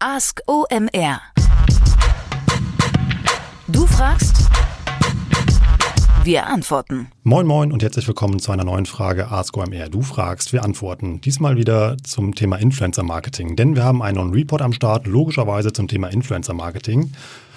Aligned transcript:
Ask 0.00 0.42
OMR. 0.46 1.20
Du 3.66 3.84
fragst, 3.84 4.48
wir 6.22 6.46
antworten. 6.46 7.08
Moin 7.24 7.48
Moin 7.48 7.72
und 7.72 7.82
herzlich 7.82 8.06
willkommen 8.06 8.38
zu 8.38 8.52
einer 8.52 8.62
neuen 8.62 8.86
Frage 8.86 9.32
Ask 9.32 9.56
OMR. 9.56 9.88
Du 9.88 10.02
fragst, 10.02 10.52
wir 10.52 10.62
antworten. 10.62 11.20
Diesmal 11.20 11.56
wieder 11.56 11.96
zum 12.04 12.36
Thema 12.36 12.58
Influencer 12.58 13.02
Marketing, 13.02 13.56
denn 13.56 13.74
wir 13.74 13.82
haben 13.82 14.00
einen 14.00 14.30
Report 14.30 14.62
am 14.62 14.72
Start, 14.72 15.08
logischerweise 15.08 15.72
zum 15.72 15.88
Thema 15.88 16.06
Influencer 16.12 16.54
Marketing. 16.54 17.12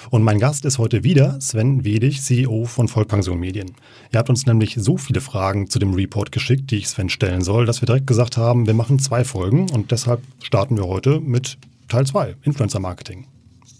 Und 0.10 0.24
mein 0.24 0.40
Gast 0.40 0.66
ist 0.66 0.80
heute 0.80 1.04
wieder 1.04 1.40
Sven 1.40 1.84
Wedig, 1.84 2.24
CEO 2.24 2.66
von 2.66 2.88
Vollpension 2.88 3.40
Medien. 3.40 3.76
Ihr 4.12 4.18
habt 4.18 4.32
uns 4.32 4.48
nämlich 4.48 4.78
so 4.80 4.98
viele 4.98 5.22
Fragen 5.22 5.70
zu 5.70 5.78
dem 5.78 5.94
Report 5.94 6.32
geschickt, 6.32 6.72
die 6.72 6.78
ich 6.78 6.90
Sven 6.90 7.10
stellen 7.10 7.44
soll, 7.44 7.68
dass 7.68 7.84
wir 7.84 7.86
direkt 7.86 8.08
gesagt 8.08 8.36
haben, 8.36 8.66
wir 8.66 8.74
machen 8.74 8.98
zwei 8.98 9.24
Folgen 9.26 9.70
und 9.70 9.92
deshalb 9.92 10.24
starten 10.42 10.76
wir 10.76 10.88
heute 10.88 11.20
mit 11.20 11.60
Teil 11.92 12.06
2, 12.06 12.36
Influencer 12.44 12.80
Marketing. 12.80 13.28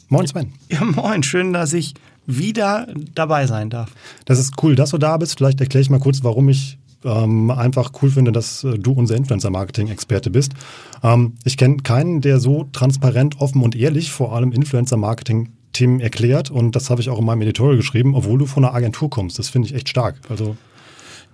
Moin 0.10 0.28
Sven. 0.28 0.52
Ja, 0.70 0.84
moin, 0.96 1.24
schön, 1.24 1.54
dass 1.54 1.72
ich 1.72 1.94
wieder 2.26 2.88
dabei 3.16 3.48
sein 3.48 3.70
darf. 3.70 3.94
Das 4.26 4.38
ist 4.38 4.62
cool, 4.62 4.76
dass 4.76 4.90
du 4.90 4.98
da 4.98 5.16
bist. 5.16 5.38
Vielleicht 5.38 5.62
erkläre 5.62 5.82
ich 5.82 5.90
mal 5.90 6.02
kurz, 6.02 6.22
warum 6.22 6.50
ich 6.50 6.78
ähm, 7.06 7.50
einfach 7.50 7.94
cool 8.02 8.10
finde, 8.12 8.34
dass 8.34 8.66
äh, 8.66 8.78
du 8.78 8.92
unser 8.92 9.16
Influencer-Marketing-Experte 9.16 10.30
bist. 10.30 10.52
Ähm, 11.02 11.36
ich 11.46 11.56
kenne 11.56 11.78
keinen, 11.78 12.20
der 12.20 12.42
so 12.42 12.66
transparent, 12.74 13.40
offen 13.40 13.62
und 13.62 13.78
ehrlich 13.78 14.12
vor 14.12 14.36
allem 14.36 14.52
Influencer-Marketing 14.52 15.54
Themen 15.72 16.02
erklärt 16.02 16.52
und 16.52 16.76
das 16.76 16.90
habe 16.90 17.00
ich 17.00 17.10
auch 17.10 17.20
in 17.20 17.24
meinem 17.24 17.44
Editorial 17.44 17.78
geschrieben, 17.78 18.14
obwohl 18.14 18.38
du 18.38 18.46
von 18.46 18.66
einer 18.66 18.74
Agentur 18.74 19.10
kommst. 19.10 19.40
Das 19.40 19.48
finde 19.48 19.70
ich 19.70 19.74
echt 19.74 19.88
stark. 19.88 20.20
Also 20.28 20.58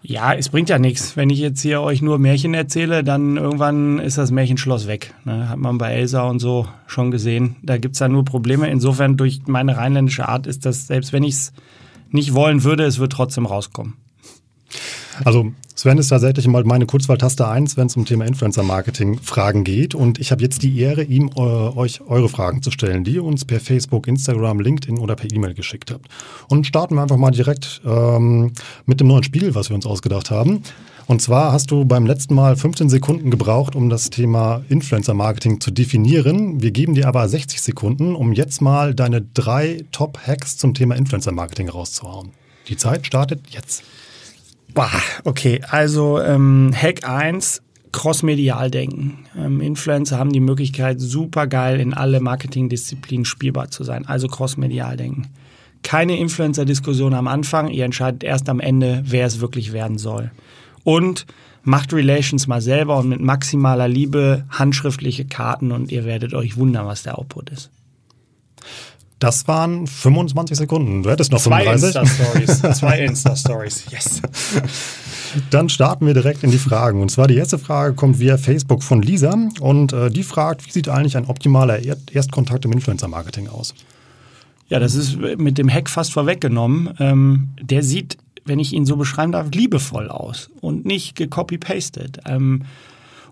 ja, 0.01 0.33
es 0.33 0.49
bringt 0.49 0.69
ja 0.69 0.79
nichts. 0.79 1.17
Wenn 1.17 1.29
ich 1.29 1.39
jetzt 1.39 1.61
hier 1.61 1.81
euch 1.81 2.01
nur 2.01 2.19
Märchen 2.19 2.53
erzähle, 2.53 3.03
dann 3.03 3.37
irgendwann 3.37 3.99
ist 3.99 4.17
das 4.17 4.31
Märchenschloss 4.31 4.87
weg. 4.87 5.13
Ne? 5.25 5.49
Hat 5.49 5.57
man 5.57 5.77
bei 5.77 5.93
Elsa 5.93 6.23
und 6.23 6.39
so 6.39 6.67
schon 6.85 7.11
gesehen. 7.11 7.57
Da 7.63 7.77
gibt 7.77 7.95
es 7.95 7.99
da 7.99 8.07
nur 8.07 8.23
Probleme. 8.23 8.70
Insofern 8.70 9.17
durch 9.17 9.41
meine 9.47 9.77
rheinländische 9.77 10.27
Art 10.27 10.47
ist 10.47 10.65
das, 10.65 10.87
selbst 10.87 11.13
wenn 11.13 11.23
ich 11.23 11.35
es 11.35 11.54
nicht 12.12 12.34
wollen 12.34 12.63
würde, 12.63 12.84
es 12.84 12.99
wird 12.99 13.12
trotzdem 13.12 13.45
rauskommen. 13.45 13.95
Also 15.23 15.51
Sven 15.76 15.98
ist 15.99 16.07
tatsächlich 16.07 16.48
mal 16.48 16.63
meine 16.63 16.85
Kurzwahltaste 16.85 17.48
1, 17.48 17.77
wenn 17.77 17.87
es 17.87 17.96
um 17.96 18.05
Thema 18.05 18.26
Influencer-Marketing-Fragen 18.26 19.63
geht. 19.63 19.93
Und 19.93 20.20
ich 20.20 20.32
habe 20.32 20.41
jetzt 20.41 20.63
die 20.63 20.79
Ehre, 20.79 21.04
ihm 21.04 21.29
äh, 21.35 21.40
euch 21.40 22.01
eure 22.01 22.29
Fragen 22.29 22.63
zu 22.63 22.71
stellen, 22.71 23.04
die 23.04 23.15
ihr 23.15 23.23
uns 23.23 23.45
per 23.45 23.60
Facebook, 23.60 24.07
Instagram, 24.07 24.60
LinkedIn 24.60 24.98
oder 24.98 25.15
per 25.15 25.32
E-Mail 25.32 25.54
geschickt 25.54 25.91
habt. 25.91 26.07
Und 26.48 26.65
starten 26.65 26.95
wir 26.95 27.04
einfach 27.04 27.18
mal 27.18 27.32
direkt 27.32 27.82
ähm, 27.85 28.54
mit 28.85 28.99
dem 28.99 29.07
neuen 29.07 29.23
Spiel, 29.23 29.54
was 29.55 29.70
wir 29.70 29.76
uns 29.76 29.85
ausgedacht 29.85 30.32
haben. 30.32 30.63
Und 31.05 31.21
zwar 31.21 31.54
hast 31.54 31.71
du 31.71 31.85
beim 31.85 32.05
letzten 32.05 32.35
Mal 32.35 32.57
15 32.57 32.90
Sekunden 32.90 33.32
gebraucht, 33.32 33.76
um 33.76 33.90
das 33.90 34.10
Thema 34.10 34.63
Influencer-Marketing 34.68 35.62
zu 35.62 35.71
definieren. 35.71 36.62
Wir 36.62 36.71
geben 36.71 36.95
dir 36.95 37.07
aber 37.07 37.29
60 37.29 37.62
Sekunden, 37.62 38.13
um 38.13 38.34
jetzt 38.34 38.62
mal 38.62 38.93
deine 38.93 39.21
drei 39.21 39.85
Top-Hacks 39.91 40.57
zum 40.57 40.73
Thema 40.73 40.95
Influencer-Marketing 40.95 41.70
rauszuhauen. 41.70 42.32
Die 42.68 42.76
Zeit 42.76 43.05
startet 43.05 43.41
jetzt. 43.51 43.84
Bah, 44.73 44.91
okay, 45.23 45.62
also 45.70 46.21
ähm, 46.21 46.71
Hack 46.76 47.07
1, 47.07 47.62
crossmedial 47.91 48.70
denken. 48.70 49.26
Ähm, 49.37 49.62
Influencer 49.62 50.18
haben 50.18 50.32
die 50.32 50.40
Möglichkeit, 50.40 50.99
super 50.99 51.48
geil 51.48 51.79
in 51.79 51.93
alle 51.93 52.20
Marketingdisziplinen 52.20 53.26
spielbar 53.26 53.71
zu 53.71 53.84
sein. 53.84 54.05
Also 54.05 54.27
crossmedial 54.27 54.98
denken. 54.98 55.27
Keine 55.84 56.18
Influencer-Diskussion 56.18 57.13
am 57.13 57.27
Anfang, 57.27 57.70
ihr 57.70 57.85
entscheidet 57.85 58.23
erst 58.23 58.49
am 58.49 58.60
Ende, 58.60 59.04
wer 59.05 59.26
es 59.26 59.40
wirklich 59.40 59.73
werden 59.73 59.98
soll. 59.98 60.32
Und 60.84 61.26
macht 61.63 61.93
Relations 61.93 62.48
mal 62.48 62.62
selber 62.62 62.98
und 62.98 63.10
mit 63.10 63.20
maximaler 63.20 63.88
Liebe 63.88 64.45
handschriftliche 64.50 65.25
Karten 65.25 65.72
und 65.72 65.91
ihr 65.91 66.06
werdet 66.06 66.34
euch 66.34 66.56
wundern, 66.56 66.85
was 66.85 67.03
der 67.03 67.19
Output 67.19 67.50
ist. 67.50 67.72
Das 69.19 69.47
waren 69.47 69.88
25 69.88 70.57
Sekunden. 70.57 71.03
Du 71.03 71.09
hättest 71.09 71.31
noch 71.31 71.40
Zwei 71.40 71.63
35. 71.63 72.01
Insta-Stories. 72.01 72.78
Zwei 72.79 73.00
Insta-Stories. 73.00 73.85
Yes. 73.91 74.22
Dann 75.50 75.69
starten 75.69 76.05
wir 76.05 76.13
direkt 76.13 76.44
in 76.44 76.51
die 76.51 76.57
Fragen. 76.57 77.01
Und 77.01 77.09
zwar 77.09 77.28
die 77.28 77.35
erste 77.35 77.57
Frage 77.57 77.95
kommt 77.95 78.19
via 78.19 78.38
Facebook 78.38 78.83
von 78.83 79.01
Lisa 79.01 79.35
und 79.59 79.91
äh, 79.91 80.09
die 80.09 80.23
fragt, 80.23 80.66
wie 80.66 80.72
sieht 80.72 80.88
eigentlich 80.88 81.17
ein 81.17 81.25
optimaler 81.25 81.79
Erstkontakt 82.11 82.66
im 82.66 82.72
Influencer-Marketing 82.73 83.47
aus? 83.47 83.73
Ja, 84.69 84.79
das 84.79 84.95
ist 84.95 85.17
mit 85.17 85.57
dem 85.57 85.69
Hack 85.69 85.89
fast 85.89 86.13
vorweggenommen. 86.13 86.94
Ähm, 86.99 87.49
der 87.61 87.84
sieht, 87.84 88.17
wenn 88.45 88.59
ich 88.59 88.73
ihn 88.73 88.85
so 88.85 88.97
beschreiben 88.97 89.31
darf, 89.31 89.47
liebevoll 89.51 90.09
aus 90.09 90.49
und 90.61 90.85
nicht 90.85 91.16
gecopy-pasted. 91.16 92.19
Ähm, 92.25 92.63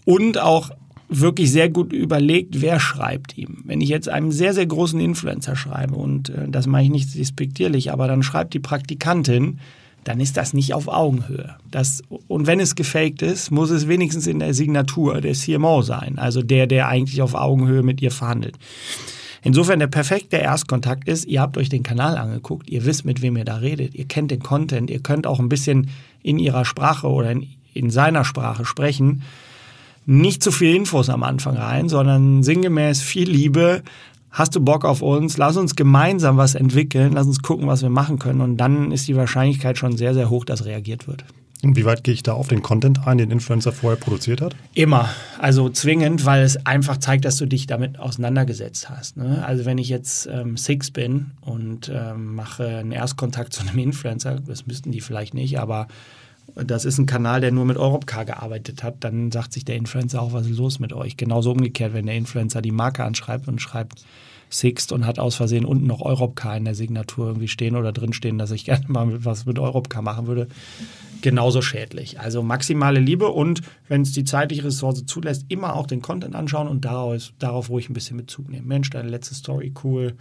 und 0.05 0.39
auch 0.39 0.71
wirklich 1.07 1.51
sehr 1.51 1.69
gut 1.69 1.93
überlegt, 1.93 2.61
wer 2.61 2.79
schreibt 2.79 3.37
ihm. 3.37 3.63
Wenn 3.65 3.81
ich 3.81 3.89
jetzt 3.89 4.09
einem 4.09 4.31
sehr, 4.31 4.53
sehr 4.53 4.65
großen 4.65 4.99
Influencer 4.99 5.55
schreibe, 5.55 5.95
und 5.95 6.29
äh, 6.29 6.47
das 6.49 6.67
mache 6.67 6.83
ich 6.83 6.89
nicht 6.89 7.15
despektierlich, 7.15 7.91
aber 7.91 8.07
dann 8.07 8.23
schreibt 8.23 8.53
die 8.53 8.59
Praktikantin, 8.59 9.59
dann 10.03 10.19
ist 10.19 10.37
das 10.37 10.53
nicht 10.53 10.73
auf 10.73 10.87
Augenhöhe. 10.87 11.55
Das, 11.71 12.03
und 12.27 12.45
wenn 12.47 12.59
es 12.59 12.75
gefaked 12.75 13.21
ist, 13.21 13.49
muss 13.51 13.71
es 13.71 13.87
wenigstens 13.87 14.27
in 14.27 14.39
der 14.39 14.53
Signatur 14.53 15.19
der 15.19 15.33
CMO 15.33 15.81
sein, 15.81 16.19
also 16.19 16.43
der, 16.43 16.67
der 16.67 16.87
eigentlich 16.87 17.21
auf 17.21 17.33
Augenhöhe 17.33 17.81
mit 17.81 18.01
ihr 18.01 18.11
verhandelt. 18.11 18.55
Insofern 19.41 19.79
der 19.79 19.87
perfekte 19.87 20.37
Erstkontakt 20.37 21.07
ist, 21.07 21.25
ihr 21.25 21.41
habt 21.41 21.57
euch 21.57 21.69
den 21.69 21.83
Kanal 21.83 22.17
angeguckt, 22.17 22.69
ihr 22.69 22.85
wisst, 22.85 23.05
mit 23.05 23.21
wem 23.21 23.37
ihr 23.37 23.45
da 23.45 23.57
redet, 23.57 23.93
ihr 23.93 24.05
kennt 24.05 24.31
den 24.31 24.41
Content, 24.41 24.89
ihr 24.89 25.01
könnt 25.01 25.27
auch 25.27 25.39
ein 25.39 25.49
bisschen 25.49 25.89
in 26.23 26.39
ihrer 26.39 26.65
Sprache 26.65 27.07
oder 27.07 27.31
in, 27.31 27.47
in 27.73 27.89
seiner 27.89 28.25
Sprache 28.25 28.65
sprechen 28.65 29.23
nicht 30.05 30.43
zu 30.43 30.51
viel 30.51 30.75
Infos 30.75 31.09
am 31.09 31.23
Anfang 31.23 31.57
rein, 31.57 31.89
sondern 31.89 32.43
sinngemäß 32.43 33.01
viel 33.01 33.29
Liebe. 33.29 33.83
Hast 34.31 34.55
du 34.55 34.59
Bock 34.59 34.85
auf 34.85 35.01
uns? 35.01 35.37
Lass 35.37 35.57
uns 35.57 35.75
gemeinsam 35.75 36.37
was 36.37 36.55
entwickeln. 36.55 37.13
Lass 37.13 37.25
uns 37.25 37.41
gucken, 37.41 37.67
was 37.67 37.81
wir 37.81 37.89
machen 37.89 38.19
können. 38.19 38.41
Und 38.41 38.57
dann 38.57 38.91
ist 38.91 39.07
die 39.07 39.15
Wahrscheinlichkeit 39.15 39.77
schon 39.77 39.97
sehr, 39.97 40.13
sehr 40.13 40.29
hoch, 40.29 40.45
dass 40.45 40.65
reagiert 40.65 41.07
wird. 41.07 41.23
Inwieweit 41.61 42.03
gehe 42.03 42.13
ich 42.13 42.21
da 42.21 42.33
auf 42.33 42.47
den 42.49 42.61
Content 42.61 43.07
ein, 43.07 43.17
den 43.17 43.31
Influencer 43.31 43.71
vorher 43.71 43.99
produziert 43.99 44.41
hat? 44.41 44.55
Immer. 44.75 45.09
Also 45.39 45.69
zwingend, 45.69 46.25
weil 46.25 46.43
es 46.43 46.63
einfach 46.65 46.97
zeigt, 46.97 47.25
dass 47.25 47.37
du 47.37 47.47
dich 47.47 47.65
damit 47.65 47.97
auseinandergesetzt 47.97 48.89
hast. 48.89 49.17
Ne? 49.17 49.43
Also 49.43 49.65
wenn 49.65 49.77
ich 49.77 49.89
jetzt 49.89 50.27
ähm, 50.31 50.57
Six 50.57 50.91
bin 50.91 51.31
und 51.41 51.91
ähm, 51.91 52.35
mache 52.35 52.67
einen 52.67 52.91
Erstkontakt 52.91 53.53
zu 53.53 53.61
einem 53.61 53.79
Influencer, 53.79 54.41
das 54.45 54.67
müssten 54.67 54.91
die 54.91 55.01
vielleicht 55.01 55.33
nicht, 55.33 55.59
aber 55.59 55.87
das 56.55 56.85
ist 56.85 56.97
ein 56.97 57.05
Kanal, 57.05 57.41
der 57.41 57.51
nur 57.51 57.65
mit 57.65 57.77
Europcar 57.77 58.25
gearbeitet 58.25 58.83
hat, 58.83 59.03
dann 59.03 59.31
sagt 59.31 59.53
sich 59.53 59.65
der 59.65 59.75
Influencer 59.75 60.21
auch, 60.21 60.33
was 60.33 60.47
ist 60.47 60.57
los 60.57 60.79
mit 60.79 60.93
euch? 60.93 61.17
Genauso 61.17 61.51
umgekehrt, 61.51 61.93
wenn 61.93 62.05
der 62.05 62.15
Influencer 62.15 62.61
die 62.61 62.71
Marke 62.71 63.03
anschreibt 63.03 63.47
und 63.47 63.61
schreibt 63.61 64.05
Sixt 64.49 64.91
und 64.91 65.05
hat 65.05 65.19
aus 65.19 65.35
Versehen 65.35 65.65
unten 65.65 65.87
noch 65.87 66.01
Europcar 66.01 66.55
in 66.55 66.65
der 66.65 66.75
Signatur 66.75 67.27
irgendwie 67.27 67.47
stehen 67.47 67.75
oder 67.75 67.91
drin 67.91 68.13
stehen, 68.13 68.37
dass 68.37 68.51
ich 68.51 68.65
gerne 68.65 68.85
mal 68.87 69.25
was 69.25 69.45
mit 69.45 69.59
Europcar 69.59 70.01
machen 70.01 70.27
würde, 70.27 70.47
genauso 71.21 71.61
schädlich. 71.61 72.19
Also 72.19 72.41
maximale 72.41 72.99
Liebe 72.99 73.27
und, 73.27 73.61
wenn 73.87 74.03
es 74.03 74.11
die 74.11 74.23
zeitliche 74.23 74.65
Ressource 74.65 75.05
zulässt, 75.05 75.45
immer 75.49 75.75
auch 75.75 75.87
den 75.87 76.01
Content 76.01 76.35
anschauen 76.35 76.67
und 76.67 76.85
darauf, 76.85 77.33
darauf 77.39 77.69
ruhig 77.69 77.89
ein 77.89 77.93
bisschen 77.93 78.17
Bezug 78.17 78.49
nehmen. 78.49 78.67
Mensch, 78.67 78.89
deine 78.89 79.09
letzte 79.09 79.35
Story, 79.35 79.73
cool. 79.83 80.15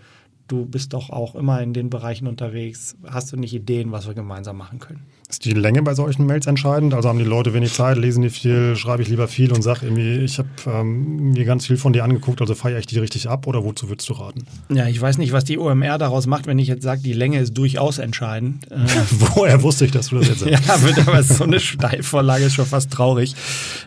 Du 0.46 0.66
bist 0.66 0.92
doch 0.92 1.08
auch 1.08 1.34
immer 1.34 1.62
in 1.62 1.72
den 1.72 1.88
Bereichen 1.88 2.26
unterwegs. 2.26 2.96
Hast 3.06 3.32
du 3.32 3.36
nicht 3.36 3.54
Ideen, 3.54 3.92
was 3.92 4.06
wir 4.06 4.14
gemeinsam 4.14 4.58
machen 4.58 4.78
können? 4.78 5.00
Ist 5.26 5.46
die 5.46 5.52
Länge 5.52 5.82
bei 5.82 5.94
solchen 5.94 6.26
Mails 6.26 6.46
entscheidend? 6.46 6.92
Also 6.92 7.08
haben 7.08 7.18
die 7.18 7.24
Leute 7.24 7.54
wenig 7.54 7.72
Zeit, 7.72 7.96
lesen 7.96 8.22
die 8.22 8.28
viel, 8.28 8.76
schreibe 8.76 9.02
ich 9.02 9.08
lieber 9.08 9.26
viel 9.26 9.52
und 9.52 9.62
sage 9.62 9.86
irgendwie, 9.86 10.18
ich 10.18 10.38
habe 10.38 10.48
ähm, 10.66 11.32
mir 11.32 11.46
ganz 11.46 11.66
viel 11.66 11.78
von 11.78 11.94
dir 11.94 12.04
angeguckt, 12.04 12.42
also 12.42 12.54
feiere 12.54 12.78
ich 12.78 12.86
die 12.86 12.98
richtig 12.98 13.28
ab 13.30 13.46
oder 13.46 13.64
wozu 13.64 13.88
würdest 13.88 14.06
du 14.10 14.12
raten? 14.12 14.44
Ja, 14.68 14.86
ich 14.86 15.00
weiß 15.00 15.16
nicht, 15.16 15.32
was 15.32 15.44
die 15.44 15.58
OMR 15.58 15.96
daraus 15.96 16.26
macht, 16.26 16.46
wenn 16.46 16.58
ich 16.58 16.68
jetzt 16.68 16.82
sage, 16.82 17.00
die 17.00 17.14
Länge 17.14 17.40
ist 17.40 17.54
durchaus 17.54 17.98
entscheidend. 17.98 18.66
Äh, 18.74 18.86
Woher 19.34 19.62
wusste 19.62 19.86
ich, 19.86 19.92
dass 19.92 20.08
du 20.08 20.18
das 20.18 20.28
jetzt 20.28 20.40
sagst? 20.40 20.68
ja, 20.68 20.82
wird 20.82 20.98
aber 21.08 21.22
so 21.22 21.44
eine 21.44 21.58
Steilvorlage 21.58 22.44
ist 22.44 22.54
schon 22.54 22.66
fast 22.66 22.90
traurig. 22.90 23.34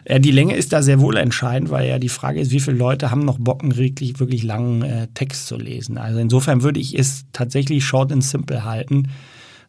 Äh, 0.06 0.20
die 0.20 0.32
Länge 0.32 0.56
ist 0.56 0.74
da 0.74 0.82
sehr 0.82 1.00
wohl 1.02 1.18
entscheidend, 1.18 1.70
weil 1.70 1.88
ja 1.88 2.00
die 2.00 2.10
Frage 2.10 2.40
ist, 2.40 2.52
wie 2.52 2.60
viele 2.60 2.78
Leute 2.78 3.12
haben 3.12 3.24
noch 3.26 3.38
Bock, 3.38 3.62
einen 3.64 3.78
wirklich, 3.78 4.20
wirklich 4.20 4.44
langen 4.44 4.82
äh, 4.82 5.08
Text 5.14 5.48
zu 5.48 5.58
lesen. 5.58 5.98
Also 5.98 6.20
insofern 6.20 6.57
würde 6.64 6.80
ich 6.80 6.98
es 6.98 7.26
tatsächlich 7.34 7.86
short 7.86 8.12
and 8.12 8.24
simple 8.24 8.64
halten. 8.64 9.10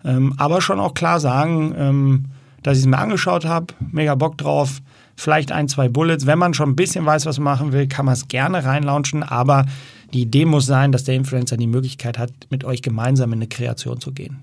Ähm, 0.04 0.34
aber 0.36 0.60
schon 0.60 0.80
auch 0.80 0.94
klar 0.94 1.20
sagen, 1.20 1.74
ähm, 1.76 2.24
dass 2.62 2.78
ich 2.78 2.84
es 2.84 2.88
mir 2.88 2.98
angeschaut 2.98 3.44
habe, 3.44 3.74
mega 3.92 4.14
Bock 4.14 4.38
drauf, 4.38 4.80
vielleicht 5.16 5.52
ein, 5.52 5.68
zwei 5.68 5.88
Bullets. 5.88 6.26
Wenn 6.26 6.38
man 6.38 6.54
schon 6.54 6.70
ein 6.70 6.76
bisschen 6.76 7.04
weiß, 7.04 7.26
was 7.26 7.38
man 7.38 7.56
machen 7.56 7.72
will, 7.72 7.88
kann 7.88 8.06
man 8.06 8.14
es 8.14 8.28
gerne 8.28 8.64
reinlaunchen, 8.64 9.22
aber 9.22 9.66
die 10.12 10.22
Idee 10.22 10.44
muss 10.44 10.66
sein, 10.66 10.92
dass 10.92 11.04
der 11.04 11.16
Influencer 11.16 11.56
die 11.56 11.66
Möglichkeit 11.66 12.18
hat, 12.18 12.32
mit 12.50 12.64
euch 12.64 12.82
gemeinsam 12.82 13.32
in 13.32 13.38
eine 13.38 13.48
Kreation 13.48 14.00
zu 14.00 14.12
gehen. 14.12 14.38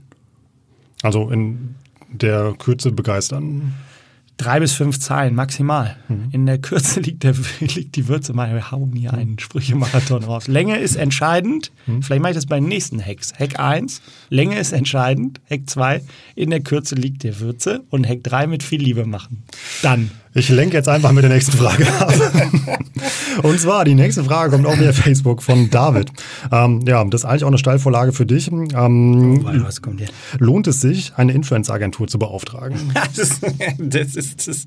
Also 1.01 1.30
in 1.30 1.75
der 2.09 2.53
Kürze 2.57 2.91
begeistern 2.91 3.74
drei 4.37 4.59
bis 4.59 4.73
fünf 4.73 4.99
Zeilen 4.99 5.35
maximal. 5.35 5.95
Mhm. 6.07 6.29
In 6.31 6.45
der 6.45 6.57
Kürze 6.57 6.99
liegt, 6.99 7.23
der, 7.23 7.33
liegt 7.59 7.95
die 7.95 8.07
Würze. 8.07 8.33
Mal 8.33 8.53
wir 8.53 8.71
hauen 8.71 8.93
hier 8.93 9.13
einen 9.13 9.39
Sprüchemarathon 9.39 10.23
raus. 10.23 10.47
Länge 10.47 10.77
ist 10.77 10.95
entscheidend. 10.95 11.71
Mhm. 11.85 12.03
Vielleicht 12.03 12.21
mache 12.21 12.31
ich 12.31 12.37
das 12.37 12.45
bei 12.45 12.59
den 12.59 12.67
nächsten 12.67 13.03
Hacks. 13.03 13.33
Hack 13.37 13.59
1, 13.59 14.01
Länge 14.29 14.59
ist 14.59 14.71
entscheidend. 14.71 15.39
Hack 15.49 15.61
2, 15.67 16.01
in 16.35 16.49
der 16.49 16.61
Kürze 16.61 16.95
liegt 16.95 17.23
der 17.23 17.39
Würze. 17.39 17.83
Und 17.89 18.07
Hack 18.07 18.23
3 18.23 18.47
mit 18.47 18.63
viel 18.63 18.81
Liebe 18.81 19.05
machen. 19.05 19.43
Dann. 19.81 20.11
Ich 20.37 20.49
lenke 20.49 20.75
jetzt 20.75 20.89
einfach 20.89 21.13
mit 21.13 21.23
der 21.23 21.31
nächsten 21.31 21.53
Frage 21.57 21.87
ab. 21.97 22.13
Und 23.43 23.57
zwar, 23.57 23.85
die 23.85 23.93
nächste 23.95 24.21
Frage 24.23 24.51
kommt 24.51 24.65
auch 24.65 24.77
via 24.77 24.91
Facebook 24.91 25.41
von 25.41 25.69
David. 25.69 26.11
Ähm, 26.51 26.81
ja, 26.85 27.01
das 27.05 27.21
ist 27.21 27.25
eigentlich 27.25 27.45
auch 27.45 27.49
eine 27.49 27.57
Steilvorlage 27.57 28.11
für 28.11 28.25
dich. 28.25 28.51
Ähm, 28.51 29.45
Oh, 29.45 29.63
was 29.63 29.81
kommt 29.81 29.99
hier? 29.99 30.09
lohnt 30.37 30.67
es 30.67 30.81
sich, 30.81 31.13
eine 31.15 31.31
Influencer-Agentur 31.31 32.07
zu 32.09 32.19
beauftragen? 32.19 32.77
Das, 33.15 33.39
das 33.77 34.15
ist 34.15 34.47
das. 34.47 34.65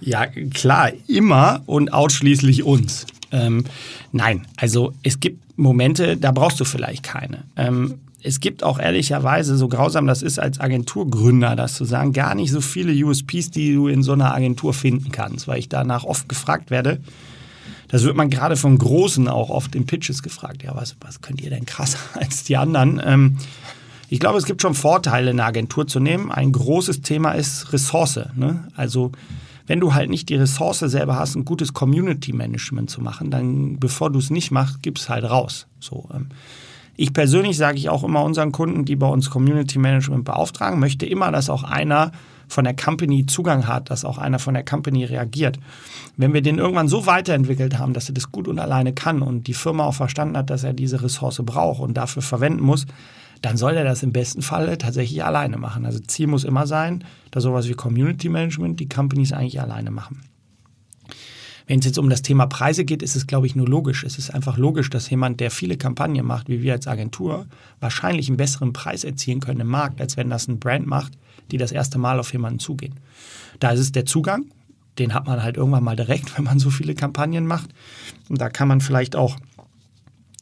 Ja, 0.00 0.26
klar, 0.26 0.92
immer 1.08 1.60
und 1.66 1.92
ausschließlich 1.92 2.62
uns. 2.62 3.06
Ähm, 3.32 3.64
nein, 4.12 4.46
also 4.56 4.94
es 5.02 5.20
gibt 5.20 5.42
Momente, 5.58 6.16
da 6.16 6.32
brauchst 6.32 6.58
du 6.58 6.64
vielleicht 6.64 7.02
keine. 7.02 7.44
Ähm, 7.56 7.94
es 8.22 8.40
gibt 8.40 8.62
auch 8.62 8.78
ehrlicherweise, 8.78 9.56
so 9.56 9.68
grausam 9.68 10.06
das 10.06 10.22
ist 10.22 10.38
als 10.38 10.60
Agenturgründer, 10.60 11.56
das 11.56 11.74
zu 11.74 11.84
sagen, 11.84 12.12
gar 12.12 12.34
nicht 12.34 12.52
so 12.52 12.60
viele 12.60 12.92
USPs, 13.04 13.50
die 13.50 13.74
du 13.74 13.88
in 13.88 14.02
so 14.02 14.12
einer 14.12 14.34
Agentur 14.34 14.74
finden 14.74 15.10
kannst, 15.10 15.48
weil 15.48 15.58
ich 15.58 15.68
danach 15.68 16.04
oft 16.04 16.28
gefragt 16.28 16.70
werde. 16.70 17.00
Das 17.88 18.04
wird 18.04 18.16
man 18.16 18.30
gerade 18.30 18.56
von 18.56 18.78
Großen 18.78 19.28
auch 19.28 19.50
oft 19.50 19.74
in 19.74 19.86
Pitches 19.86 20.22
gefragt. 20.22 20.62
Ja, 20.62 20.74
was, 20.74 20.96
was 21.00 21.20
könnt 21.20 21.42
ihr 21.42 21.50
denn 21.50 21.66
krasser 21.66 21.98
als 22.14 22.44
die 22.44 22.56
anderen? 22.56 23.00
Ähm, 23.04 23.38
ich 24.08 24.20
glaube, 24.20 24.38
es 24.38 24.44
gibt 24.44 24.62
schon 24.62 24.74
Vorteile, 24.74 25.30
eine 25.30 25.44
Agentur 25.44 25.86
zu 25.86 25.98
nehmen. 25.98 26.30
Ein 26.30 26.52
großes 26.52 27.02
Thema 27.02 27.32
ist 27.32 27.72
Ressource. 27.72 28.20
Ne? 28.34 28.68
Also 28.76 29.12
wenn 29.66 29.80
du 29.80 29.94
halt 29.94 30.10
nicht 30.10 30.28
die 30.28 30.36
Ressource 30.36 30.80
selber 30.80 31.16
hast, 31.16 31.34
ein 31.34 31.44
gutes 31.44 31.72
Community-Management 31.72 32.90
zu 32.90 33.00
machen, 33.00 33.30
dann 33.30 33.78
bevor 33.78 34.10
du 34.10 34.18
es 34.18 34.30
nicht 34.30 34.50
machst, 34.50 34.82
gib's 34.82 35.08
halt 35.08 35.24
raus. 35.24 35.66
So, 35.80 36.08
ähm, 36.14 36.28
ich 36.96 37.12
persönlich 37.12 37.56
sage 37.56 37.78
ich 37.78 37.88
auch 37.88 38.04
immer 38.04 38.22
unseren 38.22 38.52
Kunden, 38.52 38.84
die 38.84 38.96
bei 38.96 39.06
uns 39.06 39.30
Community 39.30 39.78
Management 39.78 40.24
beauftragen, 40.24 40.78
möchte 40.78 41.06
immer, 41.06 41.32
dass 41.32 41.48
auch 41.48 41.64
einer 41.64 42.12
von 42.48 42.64
der 42.64 42.76
Company 42.76 43.24
Zugang 43.26 43.66
hat, 43.66 43.90
dass 43.90 44.04
auch 44.04 44.18
einer 44.18 44.38
von 44.38 44.54
der 44.54 44.64
Company 44.64 45.04
reagiert. 45.04 45.58
Wenn 46.16 46.34
wir 46.34 46.42
den 46.42 46.58
irgendwann 46.58 46.88
so 46.88 47.06
weiterentwickelt 47.06 47.78
haben, 47.78 47.94
dass 47.94 48.10
er 48.10 48.14
das 48.14 48.30
gut 48.30 48.46
und 48.46 48.58
alleine 48.58 48.92
kann 48.92 49.22
und 49.22 49.46
die 49.46 49.54
Firma 49.54 49.84
auch 49.84 49.94
verstanden 49.94 50.36
hat, 50.36 50.50
dass 50.50 50.64
er 50.64 50.74
diese 50.74 51.02
Ressource 51.02 51.40
braucht 51.44 51.80
und 51.80 51.94
dafür 51.96 52.22
verwenden 52.22 52.62
muss, 52.62 52.86
dann 53.40 53.56
soll 53.56 53.74
er 53.74 53.84
das 53.84 54.02
im 54.02 54.12
besten 54.12 54.42
Falle 54.42 54.78
tatsächlich 54.78 55.24
alleine 55.24 55.56
machen. 55.56 55.84
Also 55.86 55.98
Ziel 55.98 56.26
muss 56.28 56.44
immer 56.44 56.66
sein, 56.66 57.04
dass 57.30 57.42
sowas 57.42 57.68
wie 57.68 57.72
Community 57.72 58.28
Management 58.28 58.78
die 58.78 58.88
Companies 58.88 59.32
eigentlich 59.32 59.60
alleine 59.60 59.90
machen. 59.90 60.20
Wenn 61.66 61.78
es 61.78 61.86
jetzt 61.86 61.98
um 61.98 62.10
das 62.10 62.22
Thema 62.22 62.46
Preise 62.46 62.84
geht, 62.84 63.02
ist 63.02 63.16
es, 63.16 63.26
glaube 63.26 63.46
ich, 63.46 63.54
nur 63.54 63.68
logisch. 63.68 64.04
Es 64.04 64.18
ist 64.18 64.30
einfach 64.30 64.58
logisch, 64.58 64.90
dass 64.90 65.08
jemand, 65.10 65.40
der 65.40 65.50
viele 65.50 65.76
Kampagnen 65.76 66.26
macht, 66.26 66.48
wie 66.48 66.62
wir 66.62 66.72
als 66.72 66.86
Agentur, 66.86 67.46
wahrscheinlich 67.80 68.28
einen 68.28 68.36
besseren 68.36 68.72
Preis 68.72 69.04
erzielen 69.04 69.40
können 69.40 69.60
im 69.60 69.68
Markt, 69.68 70.00
als 70.00 70.16
wenn 70.16 70.30
das 70.30 70.48
ein 70.48 70.58
Brand 70.58 70.86
macht, 70.86 71.12
die 71.50 71.58
das 71.58 71.72
erste 71.72 71.98
Mal 71.98 72.18
auf 72.18 72.32
jemanden 72.32 72.58
zugehen. 72.58 72.94
Da 73.60 73.70
ist 73.70 73.80
es 73.80 73.92
der 73.92 74.06
Zugang, 74.06 74.46
den 74.98 75.14
hat 75.14 75.26
man 75.26 75.42
halt 75.42 75.56
irgendwann 75.56 75.84
mal 75.84 75.96
direkt, 75.96 76.36
wenn 76.36 76.44
man 76.44 76.58
so 76.58 76.70
viele 76.70 76.94
Kampagnen 76.94 77.46
macht. 77.46 77.70
Und 78.28 78.40
da 78.40 78.48
kann 78.48 78.68
man 78.68 78.80
vielleicht 78.80 79.16
auch 79.16 79.36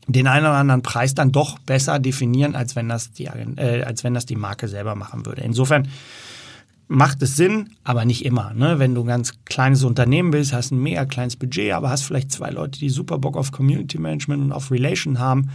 den 0.08 0.26
einen 0.26 0.46
oder 0.46 0.56
anderen 0.56 0.82
Preis 0.82 1.14
dann 1.14 1.30
doch 1.30 1.58
besser 1.60 1.98
definieren, 1.98 2.56
als 2.56 2.74
wenn 2.74 2.88
das 2.88 3.12
die, 3.12 3.26
äh, 3.26 3.82
als 3.84 4.02
wenn 4.02 4.14
das 4.14 4.26
die 4.26 4.36
Marke 4.36 4.66
selber 4.66 4.94
machen 4.94 5.24
würde. 5.26 5.42
Insofern 5.42 5.88
macht 6.90 7.22
es 7.22 7.36
Sinn, 7.36 7.70
aber 7.84 8.04
nicht 8.04 8.24
immer. 8.24 8.52
Ne? 8.52 8.80
Wenn 8.80 8.96
du 8.96 9.02
ein 9.02 9.06
ganz 9.06 9.34
kleines 9.44 9.84
Unternehmen 9.84 10.32
bist, 10.32 10.52
hast 10.52 10.72
ein 10.72 10.82
mega 10.82 11.04
kleines 11.04 11.36
Budget, 11.36 11.72
aber 11.72 11.88
hast 11.88 12.02
vielleicht 12.02 12.32
zwei 12.32 12.50
Leute, 12.50 12.80
die 12.80 12.90
super 12.90 13.18
Bock 13.18 13.36
auf 13.36 13.52
Community 13.52 13.96
Management 13.96 14.42
und 14.42 14.52
auf 14.52 14.72
Relation 14.72 15.20
haben 15.20 15.50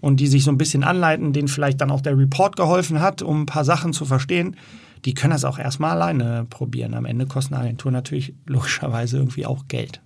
und 0.00 0.18
die 0.18 0.26
sich 0.26 0.42
so 0.42 0.50
ein 0.50 0.58
bisschen 0.58 0.82
anleiten, 0.82 1.32
denen 1.32 1.46
vielleicht 1.46 1.80
dann 1.80 1.92
auch 1.92 2.00
der 2.00 2.18
Report 2.18 2.56
geholfen 2.56 3.00
hat, 3.00 3.22
um 3.22 3.42
ein 3.42 3.46
paar 3.46 3.64
Sachen 3.64 3.92
zu 3.92 4.04
verstehen, 4.04 4.56
die 5.04 5.14
können 5.14 5.30
das 5.32 5.44
auch 5.44 5.60
erstmal 5.60 5.92
alleine 5.92 6.44
probieren. 6.50 6.94
Am 6.94 7.04
Ende 7.04 7.26
kostet 7.26 7.52
eine 7.52 7.62
Agentur 7.62 7.92
natürlich 7.92 8.34
logischerweise 8.46 9.18
irgendwie 9.18 9.46
auch 9.46 9.68
Geld. 9.68 10.00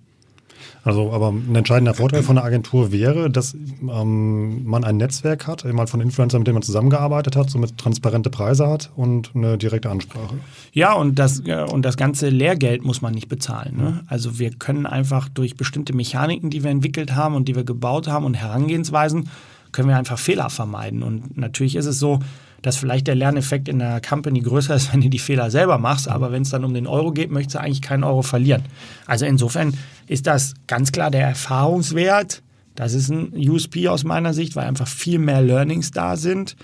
Also, 0.83 1.11
aber 1.11 1.29
ein 1.29 1.55
entscheidender 1.55 1.93
Vorteil 1.93 2.23
von 2.23 2.37
einer 2.37 2.45
Agentur 2.45 2.91
wäre, 2.91 3.29
dass 3.29 3.53
ähm, 3.53 4.65
man 4.65 4.83
ein 4.83 4.97
Netzwerk 4.97 5.47
hat, 5.47 5.65
mal 5.65 5.87
von 5.87 6.01
Influencern, 6.01 6.41
mit 6.41 6.47
denen 6.47 6.55
man 6.55 6.63
zusammengearbeitet 6.63 7.35
hat, 7.35 7.49
somit 7.49 7.77
transparente 7.77 8.29
Preise 8.29 8.67
hat 8.67 8.91
und 8.95 9.31
eine 9.35 9.57
direkte 9.57 9.89
Ansprache. 9.89 10.35
Ja, 10.73 10.93
und 10.93 11.19
das, 11.19 11.41
äh, 11.45 11.63
und 11.63 11.83
das 11.83 11.97
ganze 11.97 12.29
Lehrgeld 12.29 12.83
muss 12.83 13.01
man 13.01 13.13
nicht 13.13 13.29
bezahlen. 13.29 13.77
Ne? 13.77 14.03
Also 14.07 14.39
wir 14.39 14.51
können 14.51 14.85
einfach 14.85 15.29
durch 15.29 15.55
bestimmte 15.55 15.93
Mechaniken, 15.93 16.49
die 16.49 16.63
wir 16.63 16.71
entwickelt 16.71 17.15
haben 17.15 17.35
und 17.35 17.47
die 17.47 17.55
wir 17.55 17.63
gebaut 17.63 18.07
haben 18.07 18.25
und 18.25 18.35
Herangehensweisen, 18.35 19.29
können 19.71 19.89
wir 19.89 19.97
einfach 19.97 20.17
Fehler 20.17 20.49
vermeiden. 20.49 21.03
Und 21.03 21.37
natürlich 21.37 21.75
ist 21.75 21.85
es 21.85 21.99
so, 21.99 22.19
dass 22.61 22.77
vielleicht 22.77 23.07
der 23.07 23.15
Lerneffekt 23.15 23.67
in 23.67 23.79
der 23.79 24.01
Company 24.01 24.41
größer 24.41 24.75
ist, 24.75 24.93
wenn 24.93 25.01
du 25.01 25.09
die 25.09 25.19
Fehler 25.19 25.51
selber 25.51 25.77
machst, 25.77 26.07
aber 26.07 26.31
wenn 26.31 26.43
es 26.43 26.49
dann 26.49 26.65
um 26.65 26.73
den 26.73 26.87
Euro 26.87 27.11
geht, 27.11 27.31
möchtest 27.31 27.55
du 27.55 27.59
eigentlich 27.61 27.81
keinen 27.81 28.03
Euro 28.03 28.21
verlieren. 28.21 28.63
Also 29.05 29.25
insofern 29.25 29.73
ist 30.07 30.27
das 30.27 30.53
ganz 30.67 30.91
klar 30.91 31.11
der 31.11 31.27
Erfahrungswert. 31.27 32.41
Das 32.75 32.93
ist 32.93 33.09
ein 33.09 33.33
USP 33.35 33.87
aus 33.87 34.03
meiner 34.03 34.33
Sicht, 34.33 34.55
weil 34.55 34.67
einfach 34.67 34.87
viel 34.87 35.19
mehr 35.19 35.41
Learnings 35.41 35.91
da 35.91 36.15
sind. 36.15 36.55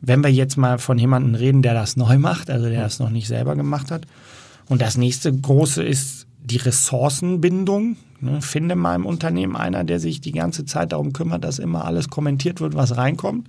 Wenn 0.00 0.22
wir 0.22 0.30
jetzt 0.30 0.56
mal 0.56 0.78
von 0.78 0.98
jemandem 0.98 1.34
reden, 1.34 1.62
der 1.62 1.74
das 1.74 1.96
neu 1.96 2.18
macht, 2.18 2.50
also 2.50 2.68
der 2.68 2.82
das 2.82 2.98
noch 2.98 3.10
nicht 3.10 3.26
selber 3.26 3.56
gemacht 3.56 3.90
hat. 3.90 4.06
Und 4.68 4.82
das 4.82 4.96
nächste 4.96 5.32
große 5.32 5.82
ist 5.82 6.26
die 6.44 6.58
Ressourcenbindung. 6.58 7.96
Ne, 8.20 8.42
finde 8.42 8.74
mal 8.74 8.96
im 8.96 9.06
Unternehmen 9.06 9.56
einer, 9.56 9.84
der 9.84 10.00
sich 10.00 10.20
die 10.20 10.32
ganze 10.32 10.64
Zeit 10.64 10.92
darum 10.92 11.12
kümmert, 11.12 11.44
dass 11.44 11.60
immer 11.60 11.84
alles 11.84 12.08
kommentiert 12.08 12.60
wird, 12.60 12.74
was 12.74 12.96
reinkommt 12.96 13.48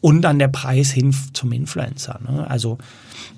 und 0.00 0.22
dann 0.22 0.38
der 0.38 0.48
Preis 0.48 0.90
hin 0.90 1.14
zum 1.32 1.52
Influencer. 1.52 2.20
Ne? 2.26 2.48
Also 2.48 2.78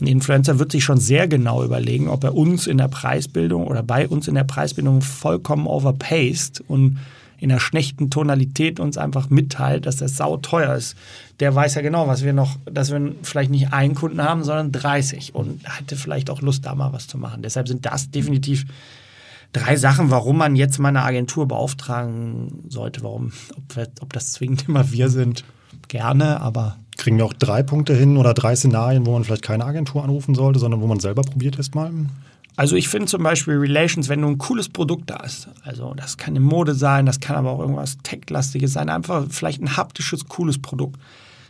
ein 0.01 0.07
Influencer 0.07 0.59
wird 0.59 0.73
sich 0.73 0.85
schon 0.85 0.99
sehr 0.99 1.29
genau 1.29 1.65
überlegen, 1.65 2.09
ob 2.09 2.25
er 2.25 2.35
uns 2.35 2.67
in 2.67 2.79
der 2.79 2.89
Preisbildung 2.89 3.67
oder 3.67 3.83
bei 3.83 4.09
uns 4.09 4.29
in 4.29 4.35
der 4.35 4.45
Preisbildung 4.45 5.03
vollkommen 5.03 5.67
overpaced 5.67 6.63
und 6.69 6.99
in 7.41 7.53
einer 7.53 7.61
schlechten 7.61 8.11
Tonalität 8.11 8.81
uns 8.81 8.99
einfach 8.99 9.31
mitteilt, 9.31 9.87
dass 9.87 9.97
das 9.97 10.17
sau 10.17 10.37
teuer 10.39 10.75
ist. 10.75 10.97
Der 11.39 11.55
weiß 11.55 11.77
ja 11.77 11.83
genau, 11.83 12.09
was 12.09 12.25
wir 12.25 12.33
noch, 12.33 12.57
dass 12.65 12.91
wir 12.91 13.15
vielleicht 13.23 13.51
nicht 13.51 13.73
einen 13.73 13.95
Kunden 13.95 14.21
haben, 14.21 14.43
sondern 14.43 14.73
30 14.73 15.35
und 15.35 15.65
hatte 15.69 15.97
vielleicht 15.97 16.31
auch 16.31 16.43
Lust, 16.43 16.67
da 16.67 16.75
mal 16.75 16.93
was 16.93 17.07
zu 17.07 17.17
machen. 17.17 17.43
Deshalb 17.43 17.69
sind 17.69 17.87
das 17.87 18.11
definitiv 18.11 18.67
drei 19.53 19.77
Sachen, 19.77 20.11
warum 20.11 20.37
man 20.37 20.57
jetzt 20.57 20.79
mal 20.79 20.89
eine 20.89 21.03
Agentur 21.03 21.47
beauftragen 21.47 22.65
sollte. 22.69 23.03
Warum, 23.03 23.33
ob, 23.57 23.87
ob 24.01 24.13
das 24.13 24.33
zwingend 24.33 24.69
immer 24.69 24.91
wir 24.91 25.09
sind, 25.09 25.45
gerne, 25.89 26.41
aber. 26.41 26.77
Kriegen 26.97 27.17
wir 27.17 27.25
auch 27.25 27.33
drei 27.33 27.63
Punkte 27.63 27.95
hin 27.95 28.17
oder 28.17 28.35
drei 28.35 28.57
Szenarien, 28.57 29.07
wo 29.07 29.13
man 29.13 29.25
vielleicht 29.25 29.43
keine 29.43 29.65
Agentur 29.65 30.03
anrufen 30.03 30.35
sollte, 30.35 30.59
sondern 30.59 30.81
wo 30.81 30.87
man 30.87 31.01
selber 31.01 31.23
probiert 31.23 31.57
erstmal? 31.57 31.93
Also 32.57 32.75
ich 32.75 32.89
finde 32.89 33.07
zum 33.07 33.23
Beispiel 33.23 33.57
Relations, 33.57 34.09
wenn 34.09 34.21
du 34.21 34.27
ein 34.27 34.39
cooles 34.39 34.69
Produkt 34.69 35.13
hast, 35.13 35.49
also 35.63 35.95
das 35.95 36.17
kann 36.17 36.33
eine 36.33 36.41
Mode 36.41 36.75
sein, 36.75 37.07
das 37.07 37.21
kann 37.21 37.37
aber 37.37 37.53
auch 37.53 37.61
irgendwas 37.61 37.99
Tech-lastiges 38.03 38.73
sein, 38.73 38.89
einfach 38.89 39.27
vielleicht 39.31 39.63
ein 39.63 39.77
haptisches, 39.77 40.27
cooles 40.27 40.61
Produkt, 40.61 40.99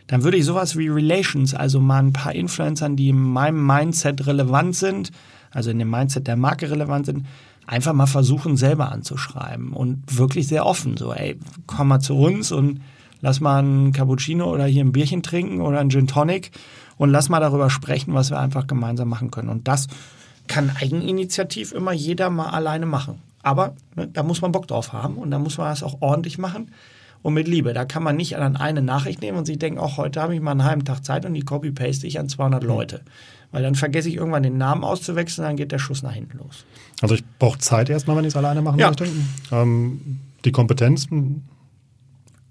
dann 0.05 0.23
würde 0.23 0.37
ich 0.37 0.45
sowas 0.45 0.77
wie 0.77 0.87
Relations, 0.87 1.55
also 1.55 1.79
mal 1.79 1.97
ein 1.97 2.13
paar 2.13 2.35
Influencern, 2.35 2.95
die 2.95 3.09
in 3.09 3.17
meinem 3.17 3.65
Mindset 3.65 4.27
relevant 4.27 4.75
sind, 4.75 5.11
also 5.49 5.71
in 5.71 5.79
dem 5.79 5.89
Mindset 5.89 6.27
der 6.27 6.35
Marke 6.35 6.69
relevant 6.69 7.07
sind, 7.07 7.25
einfach 7.65 7.93
mal 7.93 8.05
versuchen, 8.05 8.55
selber 8.55 8.91
anzuschreiben 8.91 9.73
und 9.73 10.03
wirklich 10.15 10.47
sehr 10.47 10.67
offen, 10.67 10.95
so 10.95 11.11
ey, 11.11 11.39
komm 11.65 11.87
mal 11.87 12.01
zu 12.01 12.15
uns 12.15 12.51
und 12.51 12.81
lass 13.21 13.39
mal 13.39 13.61
ein 13.61 13.91
Cappuccino 13.93 14.51
oder 14.51 14.65
hier 14.65 14.83
ein 14.83 14.91
Bierchen 14.91 15.23
trinken 15.23 15.61
oder 15.61 15.79
ein 15.79 15.89
Gin 15.89 16.07
Tonic 16.07 16.51
und 16.97 17.09
lass 17.11 17.29
mal 17.29 17.39
darüber 17.39 17.69
sprechen, 17.69 18.13
was 18.13 18.29
wir 18.29 18.39
einfach 18.39 18.67
gemeinsam 18.67 19.09
machen 19.09 19.31
können. 19.31 19.49
Und 19.49 19.67
das 19.67 19.87
kann 20.47 20.71
Eigeninitiativ 20.81 21.71
immer 21.71 21.91
jeder 21.93 22.29
mal 22.29 22.49
alleine 22.49 22.85
machen. 22.85 23.21
Aber 23.43 23.73
ne, 23.95 24.07
da 24.07 24.23
muss 24.23 24.41
man 24.41 24.51
Bock 24.51 24.67
drauf 24.67 24.93
haben 24.93 25.15
und 25.15 25.31
da 25.31 25.39
muss 25.39 25.57
man 25.57 25.69
das 25.69 25.83
auch 25.83 25.97
ordentlich 26.01 26.37
machen 26.37 26.71
und 27.21 27.33
mit 27.33 27.47
Liebe. 27.47 27.73
Da 27.73 27.85
kann 27.85 28.03
man 28.03 28.15
nicht 28.17 28.35
an 28.37 28.55
eine 28.57 28.81
Nachricht 28.81 29.21
nehmen 29.21 29.37
und 29.37 29.45
sich 29.45 29.59
denken, 29.59 29.79
auch 29.79 29.97
heute 29.97 30.21
habe 30.21 30.35
ich 30.35 30.41
mal 30.41 30.51
einen 30.51 30.63
halben 30.65 30.83
Tag 30.85 31.05
Zeit 31.05 31.25
und 31.25 31.33
die 31.33 31.43
copy-paste 31.43 32.05
ich 32.07 32.19
an 32.19 32.27
200 32.29 32.63
Leute. 32.63 33.01
Weil 33.51 33.63
dann 33.63 33.75
vergesse 33.75 34.09
ich 34.09 34.15
irgendwann 34.15 34.43
den 34.43 34.57
Namen 34.57 34.83
auszuwechseln, 34.83 35.47
dann 35.47 35.55
geht 35.55 35.71
der 35.71 35.79
Schuss 35.79 36.03
nach 36.03 36.11
hinten 36.13 36.37
los. 36.37 36.65
Also 37.01 37.15
ich 37.15 37.23
brauche 37.39 37.57
Zeit 37.59 37.89
erstmal, 37.89 38.17
wenn 38.17 38.25
ich 38.25 38.29
es 38.33 38.37
alleine 38.37 38.61
machen 38.61 38.79
Ja. 38.79 38.87
möchte. 38.87 39.07
Ähm, 39.51 40.19
die 40.45 40.51
Kompetenz, 40.51 41.07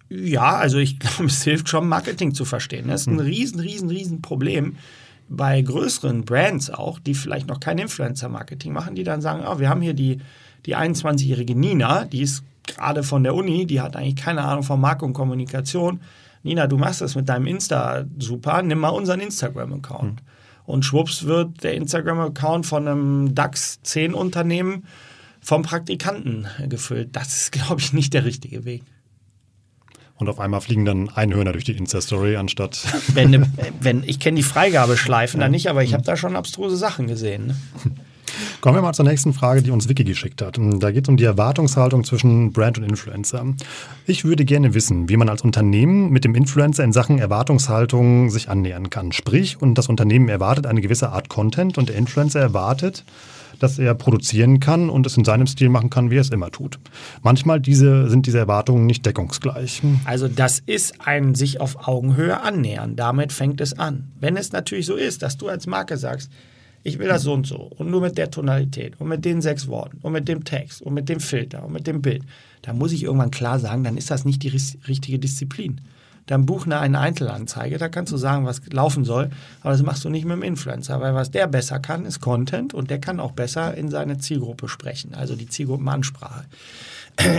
Ja, 0.08 0.56
also 0.56 0.78
ich 0.78 0.98
glaube, 0.98 1.26
es 1.26 1.42
hilft 1.42 1.68
schon, 1.68 1.88
Marketing 1.88 2.34
zu 2.34 2.44
verstehen. 2.44 2.88
Das 2.88 3.02
ist 3.02 3.06
ein 3.08 3.20
riesen, 3.20 3.60
riesen, 3.60 3.90
riesen 3.90 4.22
Problem 4.22 4.76
bei 5.28 5.60
größeren 5.60 6.24
Brands 6.24 6.70
auch, 6.70 6.98
die 6.98 7.14
vielleicht 7.14 7.48
noch 7.48 7.60
kein 7.60 7.78
Influencer-Marketing 7.78 8.72
machen, 8.72 8.94
die 8.94 9.04
dann 9.04 9.20
sagen, 9.20 9.44
oh, 9.46 9.58
wir 9.58 9.68
haben 9.68 9.82
hier 9.82 9.94
die, 9.94 10.20
die 10.64 10.76
21-jährige 10.76 11.54
Nina, 11.54 12.04
die 12.04 12.22
ist 12.22 12.44
gerade 12.66 13.02
von 13.02 13.22
der 13.22 13.34
Uni, 13.34 13.66
die 13.66 13.80
hat 13.80 13.96
eigentlich 13.96 14.16
keine 14.16 14.42
Ahnung 14.42 14.62
von 14.62 14.80
Marke 14.80 15.04
und 15.04 15.12
Kommunikation. 15.12 16.00
Nina, 16.42 16.66
du 16.66 16.78
machst 16.78 17.00
das 17.00 17.14
mit 17.14 17.28
deinem 17.28 17.46
Insta 17.46 18.04
super, 18.18 18.62
nimm 18.62 18.78
mal 18.78 18.88
unseren 18.88 19.20
Instagram-Account. 19.20 20.22
Und 20.64 20.84
schwupps 20.84 21.24
wird 21.24 21.62
der 21.62 21.74
Instagram-Account 21.74 22.66
von 22.66 22.86
einem 22.86 23.34
DAX 23.34 23.80
10 23.82 24.14
Unternehmen 24.14 24.84
vom 25.40 25.62
Praktikanten 25.62 26.46
gefüllt. 26.68 27.16
Das 27.16 27.36
ist, 27.36 27.52
glaube 27.52 27.80
ich, 27.80 27.92
nicht 27.92 28.14
der 28.14 28.24
richtige 28.24 28.64
Weg. 28.64 28.82
Und 30.18 30.28
auf 30.28 30.40
einmal 30.40 30.60
fliegen 30.60 30.84
dann 30.84 31.08
Einhörner 31.08 31.52
durch 31.52 31.64
die 31.64 31.72
Insta-Story, 31.72 32.36
anstatt 32.36 32.86
Wenn, 33.14 33.30
ne, 33.30 33.50
wenn 33.80 34.02
ich 34.04 34.20
kenne 34.20 34.36
die 34.36 34.42
Freigabeschleifen 34.42 35.40
da 35.40 35.48
nicht, 35.48 35.68
aber 35.68 35.82
ich 35.82 35.94
habe 35.94 36.02
da 36.02 36.16
schon 36.16 36.36
abstruse 36.36 36.76
Sachen 36.76 37.06
gesehen. 37.06 37.48
Ne? 37.48 37.56
Kommen 38.60 38.76
wir 38.76 38.82
mal 38.82 38.92
zur 38.92 39.04
nächsten 39.04 39.32
Frage, 39.32 39.62
die 39.62 39.70
uns 39.70 39.88
Vicky 39.88 40.04
geschickt 40.04 40.42
hat. 40.42 40.58
Da 40.60 40.90
geht 40.90 41.04
es 41.04 41.08
um 41.08 41.16
die 41.16 41.24
Erwartungshaltung 41.24 42.04
zwischen 42.04 42.52
Brand 42.52 42.78
und 42.78 42.84
Influencer. 42.84 43.44
Ich 44.06 44.24
würde 44.24 44.44
gerne 44.44 44.74
wissen, 44.74 45.08
wie 45.08 45.16
man 45.16 45.28
als 45.28 45.42
Unternehmen 45.42 46.10
mit 46.10 46.24
dem 46.24 46.34
Influencer 46.34 46.84
in 46.84 46.92
Sachen 46.92 47.18
Erwartungshaltung 47.18 48.30
sich 48.30 48.48
annähern 48.48 48.90
kann. 48.90 49.12
Sprich, 49.12 49.60
und 49.60 49.76
das 49.76 49.88
Unternehmen 49.88 50.28
erwartet 50.28 50.66
eine 50.66 50.80
gewisse 50.80 51.10
Art 51.10 51.28
Content 51.28 51.78
und 51.78 51.88
der 51.88 51.96
Influencer 51.96 52.40
erwartet, 52.40 53.04
dass 53.58 53.78
er 53.78 53.94
produzieren 53.94 54.60
kann 54.60 54.90
und 54.90 55.06
es 55.06 55.16
in 55.16 55.24
seinem 55.24 55.46
Stil 55.46 55.68
machen 55.68 55.90
kann, 55.90 56.10
wie 56.10 56.16
er 56.16 56.22
es 56.22 56.30
immer 56.30 56.50
tut. 56.50 56.78
Manchmal 57.22 57.60
diese, 57.60 58.08
sind 58.08 58.26
diese 58.26 58.38
Erwartungen 58.38 58.86
nicht 58.86 59.04
deckungsgleich. 59.04 59.82
Also 60.04 60.28
das 60.28 60.60
ist 60.64 61.06
ein 61.06 61.34
sich 61.34 61.60
auf 61.60 61.88
Augenhöhe 61.88 62.40
annähern. 62.40 62.96
Damit 62.96 63.32
fängt 63.32 63.60
es 63.60 63.78
an. 63.78 64.08
Wenn 64.20 64.36
es 64.36 64.52
natürlich 64.52 64.86
so 64.86 64.96
ist, 64.96 65.22
dass 65.22 65.36
du 65.36 65.48
als 65.48 65.66
Marke 65.66 65.96
sagst, 65.96 66.30
ich 66.84 66.98
will 66.98 67.08
das 67.08 67.22
so 67.22 67.32
und 67.32 67.46
so 67.46 67.70
und 67.76 67.90
nur 67.90 68.00
mit 68.00 68.16
der 68.16 68.30
Tonalität 68.30 69.00
und 69.00 69.08
mit 69.08 69.24
den 69.24 69.42
sechs 69.42 69.66
Worten 69.66 69.98
und 70.02 70.12
mit 70.12 70.28
dem 70.28 70.44
Text 70.44 70.80
und 70.80 70.94
mit 70.94 71.08
dem 71.08 71.20
Filter 71.20 71.64
und 71.64 71.72
mit 71.72 71.86
dem 71.86 72.00
Bild, 72.00 72.22
dann 72.62 72.78
muss 72.78 72.92
ich 72.92 73.02
irgendwann 73.02 73.30
klar 73.30 73.58
sagen, 73.58 73.84
dann 73.84 73.96
ist 73.96 74.10
das 74.10 74.24
nicht 74.24 74.42
die 74.42 74.48
richtige 74.48 75.18
Disziplin 75.18 75.80
dann 76.28 76.46
buch 76.46 76.66
eine 76.66 76.98
Einzelanzeige. 77.00 77.78
Da 77.78 77.88
kannst 77.88 78.12
du 78.12 78.16
sagen, 78.16 78.44
was 78.44 78.60
laufen 78.70 79.04
soll, 79.04 79.30
aber 79.62 79.72
das 79.72 79.82
machst 79.82 80.04
du 80.04 80.10
nicht 80.10 80.24
mit 80.24 80.36
dem 80.36 80.42
Influencer, 80.42 81.00
weil 81.00 81.14
was 81.14 81.30
der 81.30 81.46
besser 81.46 81.80
kann, 81.80 82.04
ist 82.04 82.20
Content 82.20 82.74
und 82.74 82.90
der 82.90 83.00
kann 83.00 83.18
auch 83.18 83.32
besser 83.32 83.74
in 83.74 83.90
seine 83.90 84.18
Zielgruppe 84.18 84.68
sprechen, 84.68 85.14
also 85.14 85.34
die 85.34 85.48
Zielgruppenansprache. 85.48 86.44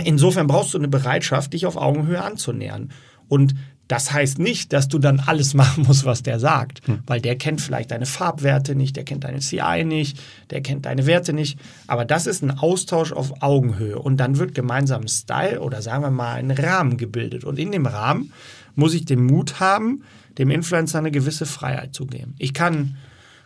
Insofern 0.04 0.46
brauchst 0.46 0.74
du 0.74 0.78
eine 0.78 0.88
Bereitschaft, 0.88 1.52
dich 1.52 1.66
auf 1.66 1.76
Augenhöhe 1.76 2.22
anzunähern. 2.22 2.90
Und 3.28 3.54
das 3.86 4.12
heißt 4.12 4.38
nicht, 4.38 4.72
dass 4.72 4.86
du 4.88 4.98
dann 4.98 5.20
alles 5.20 5.54
machen 5.62 5.84
musst, 5.86 6.04
was 6.04 6.22
der 6.22 6.38
sagt, 6.38 6.86
hm. 6.86 7.00
weil 7.06 7.20
der 7.20 7.36
kennt 7.36 7.60
vielleicht 7.60 7.92
deine 7.92 8.06
Farbwerte 8.06 8.74
nicht, 8.74 8.96
der 8.96 9.04
kennt 9.04 9.24
deine 9.24 9.38
CI 9.38 9.84
nicht, 9.84 10.20
der 10.50 10.60
kennt 10.60 10.86
deine 10.86 11.06
Werte 11.06 11.32
nicht. 11.32 11.58
Aber 11.86 12.04
das 12.04 12.26
ist 12.26 12.42
ein 12.42 12.58
Austausch 12.58 13.12
auf 13.12 13.42
Augenhöhe 13.42 13.98
und 13.98 14.18
dann 14.18 14.38
wird 14.38 14.54
gemeinsam 14.54 15.02
ein 15.02 15.08
Style 15.08 15.60
oder 15.60 15.80
sagen 15.80 16.02
wir 16.02 16.10
mal 16.10 16.34
ein 16.34 16.50
Rahmen 16.50 16.98
gebildet. 16.98 17.44
Und 17.44 17.58
in 17.58 17.72
dem 17.72 17.86
Rahmen 17.86 18.32
muss 18.74 18.94
ich 18.94 19.04
den 19.04 19.24
Mut 19.24 19.60
haben, 19.60 20.02
dem 20.38 20.50
Influencer 20.50 20.98
eine 20.98 21.10
gewisse 21.10 21.46
Freiheit 21.46 21.94
zu 21.94 22.06
geben. 22.06 22.34
Ich 22.38 22.54
kann 22.54 22.96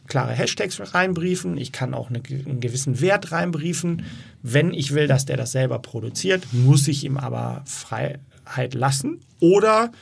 klare 0.06 0.32
Hashtags 0.32 0.94
reinbriefen, 0.94 1.56
ich 1.56 1.72
kann 1.72 1.94
auch 1.94 2.10
eine, 2.10 2.20
einen 2.28 2.60
gewissen 2.60 3.00
Wert 3.00 3.32
reinbriefen. 3.32 4.04
Wenn 4.42 4.72
ich 4.72 4.94
will, 4.94 5.06
dass 5.06 5.24
der 5.24 5.36
das 5.36 5.52
selber 5.52 5.78
produziert, 5.78 6.46
muss 6.52 6.88
ich 6.88 7.04
ihm 7.04 7.16
aber 7.16 7.62
Freiheit 7.64 8.74
lassen. 8.74 9.20
Oder, 9.40 9.92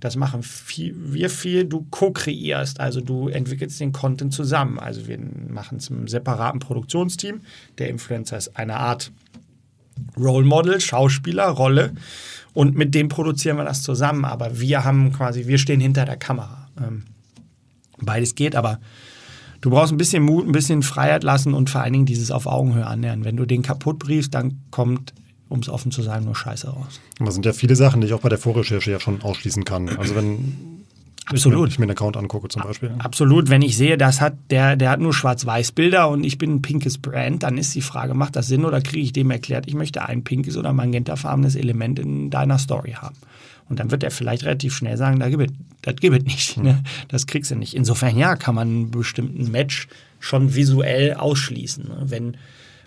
das 0.00 0.16
machen 0.16 0.42
viel, 0.42 0.94
wir 0.96 1.28
viel, 1.28 1.64
du 1.64 1.86
co-kreierst, 1.90 2.78
also 2.78 3.00
du 3.00 3.28
entwickelst 3.28 3.80
den 3.80 3.92
Content 3.92 4.32
zusammen. 4.32 4.78
Also 4.78 5.08
wir 5.08 5.18
machen 5.48 5.78
es 5.78 5.88
im 5.88 6.06
separaten 6.06 6.60
Produktionsteam. 6.60 7.40
Der 7.78 7.88
Influencer 7.88 8.36
ist 8.36 8.56
eine 8.56 8.76
Art 8.76 9.10
Role 10.16 10.46
Model, 10.46 10.80
Schauspieler, 10.80 11.48
Rolle 11.48 11.92
und 12.54 12.76
mit 12.76 12.94
dem 12.94 13.08
produzieren 13.08 13.56
wir 13.56 13.64
das 13.64 13.82
zusammen. 13.82 14.24
Aber 14.24 14.58
wir 14.60 14.84
haben 14.84 15.12
quasi, 15.12 15.46
wir 15.46 15.58
stehen 15.58 15.80
hinter 15.80 16.04
der 16.04 16.16
Kamera. 16.16 16.68
Ähm, 16.80 17.04
beides 17.98 18.34
geht, 18.34 18.56
aber 18.56 18.80
du 19.60 19.70
brauchst 19.70 19.92
ein 19.92 19.98
bisschen 19.98 20.22
Mut, 20.22 20.46
ein 20.46 20.52
bisschen 20.52 20.82
Freiheit 20.82 21.24
lassen 21.24 21.54
und 21.54 21.70
vor 21.70 21.82
allen 21.82 21.92
Dingen 21.92 22.06
dieses 22.06 22.30
auf 22.30 22.46
Augenhöhe 22.46 22.86
annähern. 22.86 23.24
Wenn 23.24 23.36
du 23.36 23.44
den 23.44 23.62
kaputt 23.62 23.98
briefst, 23.98 24.34
dann 24.34 24.60
kommt 24.70 25.12
um 25.48 25.60
es 25.60 25.68
offen 25.68 25.90
zu 25.90 26.02
sagen, 26.02 26.26
nur 26.26 26.36
Scheiße 26.36 26.68
raus. 26.68 27.00
Das 27.18 27.34
sind 27.34 27.46
ja 27.46 27.52
viele 27.52 27.74
Sachen, 27.74 28.00
die 28.00 28.06
ich 28.06 28.12
auch 28.12 28.20
bei 28.20 28.28
der 28.28 28.38
Vorrecherche 28.38 28.90
ja 28.90 29.00
schon 29.00 29.22
ausschließen 29.22 29.64
kann. 29.64 29.88
Also 29.96 30.14
wenn 30.14 30.77
Absolut. 31.30 31.62
Wenn 31.62 31.68
ich 31.68 31.78
mir 31.78 31.84
einen 31.84 31.90
Account 31.92 32.16
angucke 32.16 32.48
zum 32.48 32.62
Beispiel. 32.62 32.92
Absolut. 32.98 33.50
Wenn 33.50 33.62
ich 33.62 33.76
sehe, 33.76 33.98
das 33.98 34.20
hat, 34.20 34.34
der, 34.50 34.76
der 34.76 34.90
hat 34.90 35.00
nur 35.00 35.12
Schwarz-Weiß-Bilder 35.12 36.08
und 36.08 36.24
ich 36.24 36.38
bin 36.38 36.56
ein 36.56 36.62
pinkes 36.62 36.98
Brand, 36.98 37.42
dann 37.42 37.58
ist 37.58 37.74
die 37.74 37.82
Frage, 37.82 38.14
macht 38.14 38.36
das 38.36 38.46
Sinn 38.46 38.64
oder 38.64 38.80
kriege 38.80 39.02
ich 39.02 39.12
dem 39.12 39.30
erklärt, 39.30 39.66
ich 39.66 39.74
möchte 39.74 40.02
ein 40.02 40.24
pinkes 40.24 40.56
oder 40.56 40.72
magentafarbenes 40.72 41.56
Element 41.56 41.98
in 41.98 42.30
deiner 42.30 42.58
Story 42.58 42.92
haben. 42.92 43.16
Und 43.68 43.80
dann 43.80 43.90
wird 43.90 44.02
er 44.02 44.10
vielleicht 44.10 44.44
relativ 44.44 44.74
schnell 44.74 44.96
sagen, 44.96 45.20
da 45.20 45.28
gibt 45.28 45.52
das 45.82 45.96
gibt 45.96 46.16
es 46.16 46.24
nicht. 46.24 46.56
Ne? 46.56 46.82
Das 47.08 47.26
kriegst 47.26 47.50
du 47.50 47.56
nicht. 47.56 47.74
Insofern, 47.74 48.16
ja, 48.16 48.36
kann 48.36 48.54
man 48.54 48.68
einen 48.68 48.90
bestimmten 48.90 49.50
Match 49.50 49.88
schon 50.20 50.54
visuell 50.54 51.14
ausschließen. 51.14 51.84
Ne? 51.84 52.02
Wenn 52.06 52.36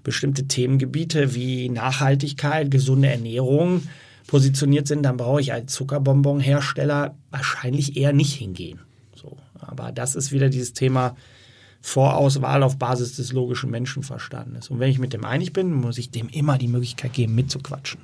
bestimmte 0.03 0.47
Themengebiete 0.47 1.35
wie 1.35 1.69
Nachhaltigkeit, 1.69 2.71
gesunde 2.71 3.09
Ernährung, 3.09 3.83
positioniert 4.31 4.87
sind, 4.87 5.03
dann 5.03 5.17
brauche 5.17 5.41
ich 5.41 5.51
als 5.51 5.73
Zuckerbonbonhersteller 5.73 7.17
wahrscheinlich 7.31 7.97
eher 7.97 8.13
nicht 8.13 8.33
hingehen. 8.33 8.79
So. 9.13 9.35
Aber 9.59 9.91
das 9.91 10.15
ist 10.15 10.31
wieder 10.31 10.47
dieses 10.47 10.71
Thema 10.71 11.17
Vorauswahl 11.81 12.63
auf 12.63 12.77
Basis 12.77 13.17
des 13.17 13.33
logischen 13.33 13.69
Menschenverstandes. 13.71 14.69
Und 14.69 14.79
wenn 14.79 14.89
ich 14.89 14.99
mit 14.99 15.11
dem 15.11 15.25
einig 15.25 15.51
bin, 15.51 15.73
muss 15.73 15.97
ich 15.97 16.11
dem 16.11 16.29
immer 16.29 16.57
die 16.57 16.69
Möglichkeit 16.69 17.11
geben, 17.11 17.35
mitzuquatschen. 17.35 17.99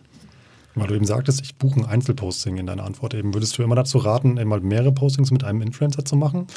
Weil 0.78 0.88
du 0.88 0.96
eben 0.96 1.06
sagtest, 1.06 1.42
ich 1.42 1.56
buche 1.56 1.80
ein 1.80 1.86
Einzelposting 1.86 2.58
in 2.58 2.68
deiner 2.68 2.84
Antwort 2.84 3.14
eben. 3.14 3.34
Würdest 3.34 3.58
du 3.58 3.64
immer 3.64 3.76
dazu 3.76 3.98
raten, 3.98 4.36
mal 4.48 4.62
mehrere 4.62 4.92
Postings 4.92 5.32
mit 5.32 5.44
einem 5.44 5.62
Influencer 5.62 6.06
zu 6.06 6.16
machen? 6.16 6.48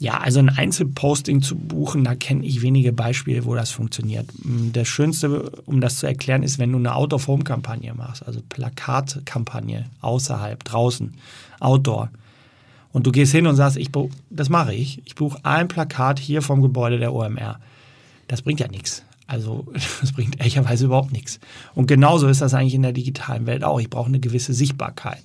Ja, 0.00 0.18
also 0.18 0.40
ein 0.40 0.48
Einzelposting 0.48 1.40
zu 1.40 1.56
buchen, 1.56 2.02
da 2.02 2.14
kenne 2.16 2.44
ich 2.44 2.62
wenige 2.62 2.92
Beispiele, 2.92 3.44
wo 3.44 3.54
das 3.54 3.70
funktioniert. 3.70 4.26
Das 4.72 4.88
Schönste, 4.88 5.50
um 5.66 5.80
das 5.80 5.96
zu 5.96 6.06
erklären, 6.06 6.42
ist, 6.42 6.58
wenn 6.58 6.72
du 6.72 6.78
eine 6.78 6.94
Out-of-Home-Kampagne 6.94 7.94
machst, 7.94 8.26
also 8.26 8.40
Plakatkampagne 8.48 9.86
außerhalb, 10.00 10.62
draußen, 10.64 11.14
Outdoor. 11.60 12.10
Und 12.92 13.06
du 13.06 13.12
gehst 13.12 13.32
hin 13.32 13.46
und 13.46 13.56
sagst, 13.56 13.76
ich 13.76 13.90
das 14.30 14.48
mache 14.48 14.74
ich. 14.74 15.00
Ich 15.04 15.14
buche 15.14 15.38
ein 15.44 15.68
Plakat 15.68 16.18
hier 16.18 16.42
vom 16.42 16.60
Gebäude 16.60 16.98
der 16.98 17.14
OMR. 17.14 17.58
Das 18.28 18.42
bringt 18.42 18.60
ja 18.60 18.68
nichts. 18.68 19.04
Also 19.26 19.66
das 20.00 20.12
bringt 20.12 20.38
ehrlicherweise 20.38 20.86
überhaupt 20.86 21.12
nichts. 21.12 21.40
Und 21.74 21.86
genauso 21.86 22.28
ist 22.28 22.40
das 22.40 22.54
eigentlich 22.54 22.74
in 22.74 22.82
der 22.82 22.92
digitalen 22.92 23.46
Welt 23.46 23.64
auch. 23.64 23.80
Ich 23.80 23.90
brauche 23.90 24.08
eine 24.08 24.20
gewisse 24.20 24.52
Sichtbarkeit. 24.52 25.22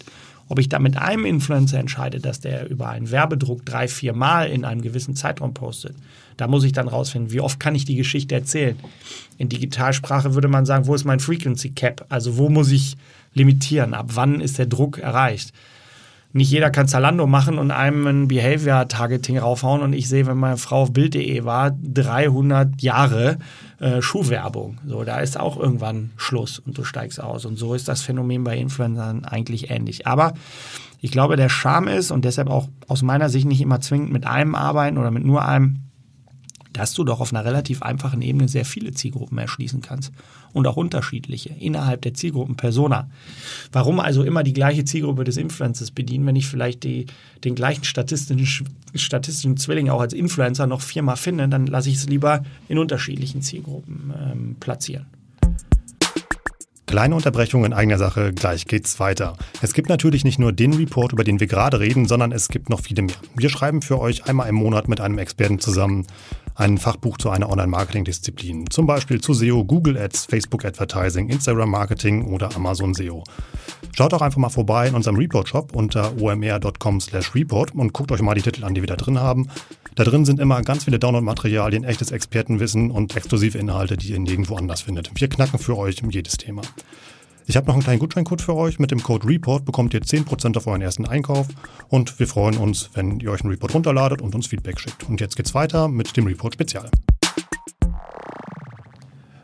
Ob 0.47 0.57
ich 0.57 0.67
da 0.67 0.79
mit 0.79 0.97
einem 0.97 1.25
Influencer 1.25 1.77
entscheide, 1.77 2.19
dass 2.19 2.39
der 2.39 2.69
über 2.69 2.89
einen 2.89 3.11
Werbedruck 3.11 3.63
drei, 3.65 3.87
vier 3.87 4.13
Mal 4.13 4.49
in 4.49 4.65
einem 4.65 4.81
gewissen 4.81 5.15
Zeitraum 5.15 5.53
postet, 5.53 5.95
da 6.37 6.47
muss 6.47 6.63
ich 6.63 6.71
dann 6.71 6.87
rausfinden, 6.87 7.31
wie 7.31 7.39
oft 7.39 7.59
kann 7.59 7.75
ich 7.75 7.85
die 7.85 7.95
Geschichte 7.95 8.33
erzählen. 8.33 8.79
In 9.37 9.49
Digitalsprache 9.49 10.33
würde 10.33 10.47
man 10.47 10.65
sagen, 10.65 10.87
wo 10.87 10.95
ist 10.95 11.05
mein 11.05 11.19
Frequency 11.19 11.69
Cap? 11.71 12.05
Also 12.09 12.37
wo 12.37 12.49
muss 12.49 12.71
ich 12.71 12.97
limitieren? 13.35 13.93
Ab 13.93 14.07
wann 14.13 14.41
ist 14.41 14.57
der 14.57 14.65
Druck 14.65 14.97
erreicht? 14.97 15.53
Nicht 16.31 16.51
jeder 16.51 16.69
kann 16.69 16.87
Zalando 16.87 17.25
machen 17.25 17.57
und 17.57 17.71
einem 17.71 18.05
ein 18.05 18.27
Behavior-Targeting 18.27 19.39
raufhauen 19.39 19.81
und 19.81 19.93
ich 19.93 20.07
sehe, 20.07 20.27
wenn 20.27 20.37
meine 20.37 20.57
Frau 20.57 20.83
auf 20.83 20.93
Bild.de 20.93 21.43
war, 21.43 21.71
300 21.71 22.81
Jahre 22.81 23.39
äh, 23.79 24.01
Schuhwerbung. 24.01 24.77
So, 24.85 25.03
da 25.03 25.19
ist 25.19 25.39
auch 25.39 25.57
irgendwann 25.57 26.11
Schluss 26.17 26.59
und 26.59 26.77
du 26.77 26.83
steigst 26.83 27.19
aus. 27.21 27.45
Und 27.45 27.57
so 27.57 27.73
ist 27.73 27.87
das 27.87 28.03
Phänomen 28.03 28.43
bei 28.43 28.57
Influencern 28.57 29.25
eigentlich 29.25 29.71
ähnlich. 29.71 30.05
Aber 30.05 30.33
ich 31.01 31.11
glaube, 31.11 31.35
der 31.35 31.49
Charme 31.49 31.87
ist 31.87 32.11
und 32.11 32.25
deshalb 32.25 32.49
auch 32.49 32.67
aus 32.87 33.01
meiner 33.01 33.29
Sicht 33.29 33.47
nicht 33.47 33.61
immer 33.61 33.81
zwingend 33.81 34.11
mit 34.11 34.27
einem 34.27 34.53
arbeiten 34.53 34.99
oder 34.99 35.09
mit 35.09 35.25
nur 35.25 35.45
einem, 35.45 35.88
dass 36.73 36.93
du 36.93 37.03
doch 37.03 37.19
auf 37.19 37.33
einer 37.33 37.45
relativ 37.45 37.81
einfachen 37.81 38.21
Ebene 38.21 38.47
sehr 38.47 38.65
viele 38.65 38.91
Zielgruppen 38.91 39.37
erschließen 39.37 39.81
kannst 39.81 40.11
und 40.53 40.67
auch 40.67 40.77
unterschiedliche 40.77 41.49
innerhalb 41.59 42.01
der 42.01 42.13
Zielgruppen 42.13 42.55
Persona. 42.55 43.09
Warum 43.71 43.99
also 43.99 44.23
immer 44.23 44.43
die 44.43 44.53
gleiche 44.53 44.85
Zielgruppe 44.85 45.23
des 45.23 45.37
Influencers 45.37 45.91
bedienen, 45.91 46.25
wenn 46.25 46.35
ich 46.35 46.47
vielleicht 46.47 46.83
die, 46.83 47.07
den 47.43 47.55
gleichen 47.55 47.83
statistischen, 47.83 48.69
statistischen 48.93 49.57
Zwilling 49.57 49.89
auch 49.89 50.01
als 50.01 50.13
Influencer 50.13 50.67
noch 50.67 50.81
viermal 50.81 51.17
finde, 51.17 51.47
dann 51.47 51.65
lasse 51.67 51.89
ich 51.89 51.95
es 51.95 52.07
lieber 52.07 52.43
in 52.67 52.77
unterschiedlichen 52.77 53.41
Zielgruppen 53.41 54.13
ähm, 54.19 54.55
platzieren. 54.59 55.07
Kleine 56.89 57.13
Unterbrechung 57.13 57.65
in 57.65 57.73
eigener 57.73 57.99
Sache, 57.99 58.33
gleich 58.33 58.65
geht's 58.65 58.99
weiter. 58.99 59.37
Es 59.61 59.73
gibt 59.73 59.89
natürlich 59.89 60.23
nicht 60.23 60.39
nur 60.39 60.51
den 60.51 60.73
Report, 60.73 61.13
über 61.13 61.23
den 61.23 61.39
wir 61.39 61.45
gerade 61.45 61.79
reden, 61.79 62.07
sondern 62.07 62.31
es 62.31 62.47
gibt 62.47 62.71
noch 62.71 62.79
viele 62.79 63.03
mehr. 63.03 63.13
Wir 63.35 63.49
schreiben 63.49 63.83
für 63.83 63.99
euch 63.99 64.25
einmal 64.25 64.49
im 64.49 64.55
Monat 64.55 64.87
mit 64.87 64.99
einem 64.99 65.19
Experten 65.19 65.59
zusammen 65.59 66.07
ein 66.59 66.77
Fachbuch 66.77 67.17
zu 67.17 67.29
einer 67.29 67.49
Online-Marketing-Disziplin. 67.49 68.69
Zum 68.69 68.85
Beispiel 68.85 69.21
zu 69.21 69.33
SEO, 69.33 69.63
Google 69.63 69.97
Ads, 69.97 70.25
Facebook 70.25 70.65
Advertising, 70.65 71.29
Instagram 71.29 71.69
Marketing 71.69 72.25
oder 72.25 72.53
Amazon 72.55 72.93
SEO. 72.93 73.23
Schaut 73.95 74.11
doch 74.11 74.21
einfach 74.21 74.37
mal 74.37 74.49
vorbei 74.49 74.87
in 74.87 74.95
unserem 74.95 75.15
Report-Shop 75.15 75.73
unter 75.73 76.21
omr.com 76.21 76.99
slash 76.99 77.33
report 77.33 77.73
und 77.73 77.93
guckt 77.93 78.11
euch 78.11 78.21
mal 78.21 78.35
die 78.35 78.41
Titel 78.41 78.65
an, 78.65 78.73
die 78.73 78.81
wir 78.81 78.87
da 78.87 78.97
drin 78.97 79.19
haben. 79.19 79.47
Da 79.95 80.03
drin 80.03 80.25
sind 80.25 80.39
immer 80.39 80.61
ganz 80.61 80.83
viele 80.83 80.99
Download-Materialien, 80.99 81.83
echtes 81.85 82.11
Expertenwissen 82.11 82.91
und 82.91 83.15
exklusive 83.15 83.57
Inhalte, 83.57 83.97
die 83.97 84.11
ihr 84.11 84.19
nirgendwo 84.19 84.55
anders 84.55 84.81
findet. 84.81 85.11
Wir 85.15 85.29
knacken 85.29 85.59
für 85.59 85.77
euch 85.77 86.01
jedes 86.09 86.37
Thema. 86.37 86.61
Ich 87.49 87.57
habe 87.57 87.65
noch 87.65 87.73
einen 87.73 87.81
kleinen 87.81 87.97
Gutscheincode 87.97 88.43
für 88.43 88.55
euch. 88.55 88.77
Mit 88.77 88.91
dem 88.91 89.01
Code 89.01 89.27
REPORT 89.27 89.65
bekommt 89.65 89.95
ihr 89.95 90.01
10% 90.01 90.55
auf 90.55 90.67
euren 90.67 90.83
ersten 90.83 91.07
Einkauf. 91.07 91.47
Und 91.87 92.19
wir 92.19 92.27
freuen 92.27 92.57
uns, 92.57 92.91
wenn 92.93 93.19
ihr 93.21 93.31
euch 93.31 93.41
einen 93.41 93.49
Report 93.49 93.73
runterladet 93.73 94.21
und 94.21 94.35
uns 94.35 94.45
Feedback 94.45 94.79
schickt. 94.79 95.09
Und 95.09 95.19
jetzt 95.19 95.35
geht's 95.35 95.55
weiter 95.55 95.87
mit 95.87 96.15
dem 96.15 96.27
Report 96.27 96.53
Spezial. 96.53 96.91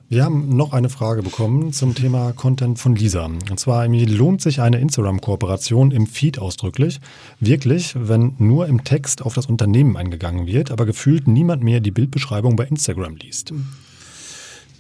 Wir 0.08 0.24
haben 0.24 0.56
noch 0.56 0.74
eine 0.74 0.90
Frage 0.90 1.24
bekommen 1.24 1.74
zum 1.74 1.96
Thema 1.96 2.32
Content 2.34 2.78
von 2.78 2.96
Lisa. 2.96 3.26
Und 3.26 3.60
zwar, 3.60 3.88
lohnt 3.88 4.40
sich 4.40 4.62
eine 4.62 4.78
Instagram-Kooperation 4.78 5.90
im 5.90 6.06
Feed 6.06 6.38
ausdrücklich? 6.38 7.00
Wirklich, 7.40 7.96
wenn 7.98 8.36
nur 8.38 8.68
im 8.68 8.84
Text 8.84 9.24
auf 9.24 9.34
das 9.34 9.48
Unternehmen 9.48 9.98
eingegangen 9.98 10.46
wird, 10.46 10.70
aber 10.70 10.86
gefühlt 10.86 11.28
niemand 11.28 11.64
mehr 11.64 11.80
die 11.80 11.90
Bildbeschreibung 11.90 12.56
bei 12.56 12.66
Instagram 12.66 13.16
liest? 13.16 13.52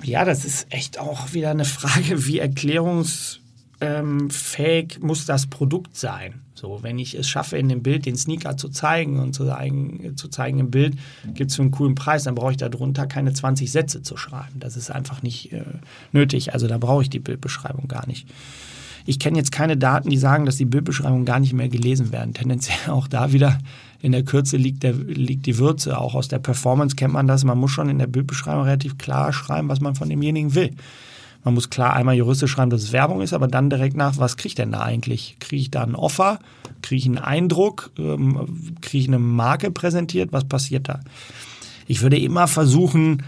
Ja, 0.03 0.25
das 0.25 0.43
ist 0.45 0.67
echt 0.69 0.99
auch 0.99 1.33
wieder 1.33 1.49
eine 1.51 1.65
Frage, 1.65 2.25
wie 2.25 2.39
erklärungsfähig 2.39 4.99
muss 4.99 5.25
das 5.25 5.47
Produkt 5.47 5.97
sein. 5.97 6.41
So, 6.53 6.83
wenn 6.83 6.99
ich 6.99 7.15
es 7.15 7.27
schaffe, 7.27 7.57
in 7.57 7.67
dem 7.67 7.83
Bild 7.83 8.05
den 8.05 8.15
Sneaker 8.15 8.55
zu 8.55 8.69
zeigen 8.69 9.19
und 9.19 9.33
zu 9.33 9.45
zeigen, 9.45 10.15
zu 10.15 10.29
zeigen 10.29 10.59
im 10.59 10.71
Bild, 10.71 10.95
gibt 11.33 11.51
es 11.51 11.59
einen 11.59 11.71
coolen 11.71 11.95
Preis, 11.95 12.23
dann 12.23 12.35
brauche 12.35 12.51
ich 12.51 12.57
darunter 12.57 13.07
keine 13.07 13.33
20 13.33 13.69
Sätze 13.69 14.01
zu 14.01 14.15
schreiben. 14.15 14.57
Das 14.59 14.77
ist 14.77 14.89
einfach 14.89 15.21
nicht 15.21 15.51
äh, 15.51 15.65
nötig. 16.13 16.53
Also 16.53 16.67
da 16.67 16.77
brauche 16.77 17.03
ich 17.03 17.09
die 17.09 17.19
Bildbeschreibung 17.19 17.89
gar 17.89 18.07
nicht. 18.07 18.25
Ich 19.05 19.19
kenne 19.19 19.37
jetzt 19.37 19.51
keine 19.51 19.77
Daten, 19.77 20.09
die 20.09 20.17
sagen, 20.17 20.45
dass 20.45 20.55
die 20.55 20.65
Bildbeschreibungen 20.65 21.25
gar 21.25 21.39
nicht 21.39 21.53
mehr 21.53 21.69
gelesen 21.69 22.11
werden. 22.11 22.33
Tendenziell 22.33 22.89
auch 22.89 23.07
da 23.07 23.33
wieder 23.33 23.59
in 24.01 24.11
der 24.11 24.23
Kürze 24.23 24.57
liegt, 24.57 24.83
der, 24.83 24.93
liegt 24.93 25.45
die 25.45 25.57
Würze. 25.57 25.97
Auch 25.97 26.15
aus 26.15 26.27
der 26.27 26.39
Performance 26.39 26.95
kennt 26.95 27.13
man 27.13 27.27
das. 27.27 27.43
Man 27.43 27.57
muss 27.57 27.71
schon 27.71 27.89
in 27.89 27.99
der 27.99 28.07
Bildbeschreibung 28.07 28.63
relativ 28.63 28.97
klar 28.97 29.33
schreiben, 29.33 29.69
was 29.69 29.81
man 29.81 29.95
von 29.95 30.09
demjenigen 30.09 30.55
will. 30.55 30.75
Man 31.45 31.53
muss 31.53 31.69
klar 31.69 31.93
einmal 31.93 32.15
juristisch 32.15 32.51
schreiben, 32.51 32.71
dass 32.71 32.81
es 32.81 32.91
Werbung 32.91 33.21
ist, 33.21 33.31
aber 33.31 33.47
dann 33.47 33.69
direkt 33.69 33.95
nach, 33.95 34.17
was 34.17 34.35
kriege 34.35 34.47
ich 34.47 34.55
denn 34.55 34.71
da 34.71 34.81
eigentlich? 34.81 35.37
Kriege 35.39 35.61
ich 35.61 35.69
da 35.69 35.83
ein 35.83 35.93
Offer? 35.93 36.39
Kriege 36.81 36.99
ich 36.99 37.05
einen 37.05 37.19
Eindruck? 37.19 37.91
Ähm, 37.99 38.75
kriege 38.81 39.03
ich 39.03 39.07
eine 39.07 39.19
Marke 39.19 39.69
präsentiert? 39.69 40.33
Was 40.33 40.45
passiert 40.45 40.89
da? 40.89 41.01
Ich 41.85 42.01
würde 42.01 42.17
immer 42.17 42.47
versuchen, 42.47 43.23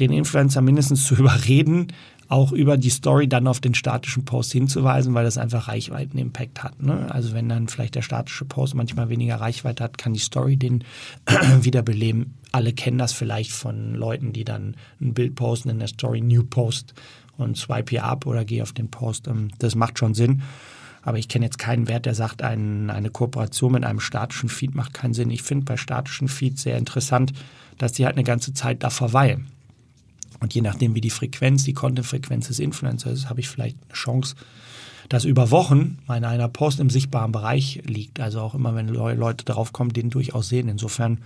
den 0.00 0.12
Influencer 0.12 0.60
mindestens 0.60 1.06
zu 1.06 1.14
überreden, 1.18 1.88
auch 2.32 2.50
über 2.50 2.78
die 2.78 2.88
Story 2.88 3.28
dann 3.28 3.46
auf 3.46 3.60
den 3.60 3.74
statischen 3.74 4.24
Post 4.24 4.52
hinzuweisen, 4.52 5.12
weil 5.12 5.24
das 5.24 5.36
einfach 5.36 5.68
Reichweiten-Impact 5.68 6.62
hat. 6.64 6.82
Ne? 6.82 7.06
Also 7.10 7.34
wenn 7.34 7.46
dann 7.50 7.68
vielleicht 7.68 7.94
der 7.94 8.00
statische 8.00 8.46
Post 8.46 8.74
manchmal 8.74 9.10
weniger 9.10 9.36
Reichweite 9.36 9.84
hat, 9.84 9.98
kann 9.98 10.14
die 10.14 10.20
Story 10.20 10.56
den 10.56 10.82
wiederbeleben. 11.60 12.38
Alle 12.50 12.72
kennen 12.72 12.96
das 12.96 13.12
vielleicht 13.12 13.52
von 13.52 13.94
Leuten, 13.94 14.32
die 14.32 14.44
dann 14.44 14.76
ein 14.98 15.12
Bild 15.12 15.34
posten 15.34 15.68
in 15.68 15.78
der 15.78 15.88
Story, 15.88 16.22
New 16.22 16.42
Post 16.42 16.94
und 17.36 17.58
swipe 17.58 17.90
hier 17.90 18.04
ab 18.04 18.24
oder 18.24 18.46
gehe 18.46 18.62
auf 18.62 18.72
den 18.72 18.90
Post. 18.90 19.28
Ähm, 19.28 19.50
das 19.58 19.74
macht 19.74 19.98
schon 19.98 20.14
Sinn. 20.14 20.40
Aber 21.02 21.18
ich 21.18 21.28
kenne 21.28 21.44
jetzt 21.44 21.58
keinen 21.58 21.86
Wert, 21.86 22.06
der 22.06 22.14
sagt, 22.14 22.40
ein, 22.40 22.88
eine 22.88 23.10
Kooperation 23.10 23.72
mit 23.72 23.84
einem 23.84 24.00
statischen 24.00 24.48
Feed 24.48 24.74
macht 24.74 24.94
keinen 24.94 25.12
Sinn. 25.12 25.30
Ich 25.30 25.42
finde 25.42 25.66
bei 25.66 25.76
statischen 25.76 26.28
Feeds 26.28 26.62
sehr 26.62 26.78
interessant, 26.78 27.34
dass 27.76 27.92
die 27.92 28.06
halt 28.06 28.16
eine 28.16 28.24
ganze 28.24 28.54
Zeit 28.54 28.82
da 28.82 28.88
verweilen. 28.88 29.48
Und 30.42 30.54
je 30.54 30.60
nachdem, 30.60 30.96
wie 30.96 31.00
die 31.00 31.10
Frequenz, 31.10 31.62
die 31.62 31.72
Content-Frequenz 31.72 32.48
des 32.48 32.58
Influencers 32.58 33.12
ist, 33.12 33.30
habe 33.30 33.38
ich 33.38 33.48
vielleicht 33.48 33.76
eine 33.84 33.94
Chance, 33.94 34.34
dass 35.08 35.24
über 35.24 35.52
Wochen 35.52 35.98
mein 36.08 36.24
einer 36.24 36.48
Post 36.48 36.80
im 36.80 36.90
sichtbaren 36.90 37.30
Bereich 37.30 37.80
liegt. 37.84 38.18
Also 38.18 38.40
auch 38.40 38.56
immer, 38.56 38.74
wenn 38.74 38.88
Leute 38.88 39.44
drauf 39.44 39.72
kommen, 39.72 39.92
den 39.92 40.10
durchaus 40.10 40.48
sehen. 40.48 40.68
Insofern 40.68 41.18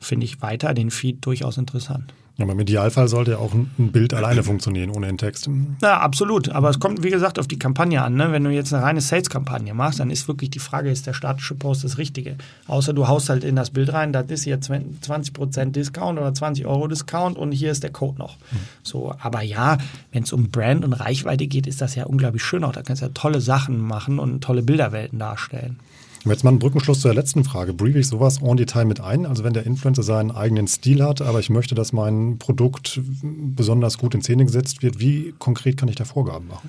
finde 0.00 0.24
ich 0.24 0.42
weiter 0.42 0.74
den 0.74 0.90
Feed 0.90 1.24
durchaus 1.24 1.58
interessant. 1.58 2.12
Ja, 2.38 2.44
aber 2.44 2.52
im 2.52 2.60
Idealfall 2.60 3.08
sollte 3.08 3.30
ja 3.32 3.38
auch 3.38 3.54
ein 3.54 3.70
Bild 3.92 4.12
alleine 4.12 4.42
funktionieren, 4.42 4.90
ohne 4.90 5.06
den 5.06 5.16
Text. 5.16 5.48
Ja, 5.80 6.00
absolut. 6.00 6.50
Aber 6.50 6.68
es 6.68 6.78
kommt, 6.78 7.02
wie 7.02 7.08
gesagt, 7.08 7.38
auf 7.38 7.48
die 7.48 7.58
Kampagne 7.58 8.02
an. 8.02 8.14
Ne? 8.14 8.30
Wenn 8.30 8.44
du 8.44 8.50
jetzt 8.50 8.74
eine 8.74 8.82
reine 8.82 9.00
Sales-Kampagne 9.00 9.72
machst, 9.72 10.00
dann 10.00 10.10
ist 10.10 10.28
wirklich 10.28 10.50
die 10.50 10.58
Frage, 10.58 10.90
ist 10.90 11.06
der 11.06 11.14
statische 11.14 11.54
Post 11.54 11.84
das 11.84 11.96
Richtige? 11.96 12.36
Außer 12.66 12.92
du 12.92 13.08
haust 13.08 13.30
halt 13.30 13.42
in 13.42 13.56
das 13.56 13.70
Bild 13.70 13.90
rein, 13.94 14.12
das 14.12 14.26
ist 14.26 14.44
hier 14.44 14.58
20% 14.60 15.70
Discount 15.70 16.18
oder 16.18 16.34
20 16.34 16.66
Euro 16.66 16.88
Discount 16.88 17.38
und 17.38 17.52
hier 17.52 17.70
ist 17.70 17.82
der 17.82 17.90
Code 17.90 18.18
noch. 18.18 18.36
Mhm. 18.36 18.56
So, 18.82 19.14
aber 19.18 19.40
ja, 19.40 19.78
wenn 20.12 20.24
es 20.24 20.32
um 20.34 20.50
Brand 20.50 20.84
und 20.84 20.92
Reichweite 20.92 21.46
geht, 21.46 21.66
ist 21.66 21.80
das 21.80 21.94
ja 21.94 22.04
unglaublich 22.04 22.42
schön 22.42 22.64
auch. 22.64 22.72
Da 22.72 22.82
kannst 22.82 23.00
du 23.00 23.06
ja 23.06 23.12
tolle 23.14 23.40
Sachen 23.40 23.80
machen 23.80 24.18
und 24.18 24.44
tolle 24.44 24.60
Bilderwelten 24.60 25.18
darstellen. 25.18 25.78
Jetzt 26.28 26.42
mal 26.42 26.50
einen 26.50 26.58
Brückenschluss 26.58 27.00
zur 27.00 27.14
letzten 27.14 27.44
Frage. 27.44 27.72
Brief 27.72 27.94
ich 27.94 28.08
sowas 28.08 28.42
en 28.42 28.56
Detail 28.56 28.84
mit 28.84 29.00
ein? 29.00 29.26
Also 29.26 29.44
wenn 29.44 29.52
der 29.52 29.64
Influencer 29.64 30.02
seinen 30.02 30.32
eigenen 30.32 30.66
Stil 30.66 31.02
hat, 31.02 31.22
aber 31.22 31.38
ich 31.38 31.50
möchte, 31.50 31.76
dass 31.76 31.92
mein 31.92 32.38
Produkt 32.38 33.00
besonders 33.22 33.96
gut 33.96 34.14
in 34.14 34.22
Szene 34.22 34.44
gesetzt 34.44 34.82
wird, 34.82 34.98
wie 34.98 35.34
konkret 35.38 35.76
kann 35.76 35.88
ich 35.88 35.94
da 35.94 36.04
Vorgaben 36.04 36.48
machen? 36.48 36.68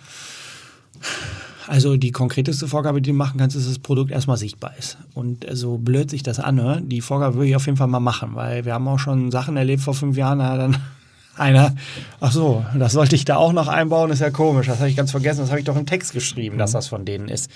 Also 1.65 1.97
die 1.97 2.11
konkreteste 2.11 2.67
Vorgabe, 2.67 3.01
die 3.01 3.09
du 3.11 3.17
machen 3.17 3.39
kannst, 3.39 3.55
ist, 3.55 3.63
dass 3.63 3.73
das 3.73 3.79
Produkt 3.79 4.11
erstmal 4.11 4.37
sichtbar 4.37 4.73
ist. 4.77 4.99
Und 5.15 5.45
so 5.51 5.79
blöd 5.79 6.11
sich 6.11 6.21
das 6.21 6.39
anhört, 6.39 6.83
die 6.85 7.01
Vorgabe 7.01 7.35
würde 7.35 7.49
ich 7.49 7.55
auf 7.55 7.65
jeden 7.65 7.77
Fall 7.77 7.88
mal 7.88 7.99
machen, 7.99 8.36
weil 8.36 8.63
wir 8.63 8.73
haben 8.75 8.88
auch 8.88 8.99
schon 8.99 9.32
Sachen 9.32 9.58
erlebt 9.58 9.82
vor 9.82 9.95
fünf 9.95 10.17
Jahren, 10.17 10.39
da 10.39 10.55
dann 10.55 10.77
einer, 11.38 11.76
ach 12.19 12.32
so, 12.32 12.65
das 12.78 12.93
sollte 12.93 13.15
ich 13.15 13.26
da 13.26 13.38
auch 13.38 13.54
noch 13.54 13.67
einbauen, 13.67 14.12
ist 14.12 14.19
ja 14.19 14.30
komisch, 14.30 14.67
das 14.67 14.80
habe 14.80 14.89
ich 14.89 14.95
ganz 14.95 15.12
vergessen, 15.12 15.41
das 15.41 15.50
habe 15.50 15.60
ich 15.60 15.65
doch 15.65 15.78
im 15.78 15.86
Text 15.86 16.13
geschrieben, 16.13 16.56
mhm. 16.56 16.60
dass 16.60 16.71
das 16.71 16.88
von 16.88 17.06
denen 17.06 17.28
ist. 17.28 17.50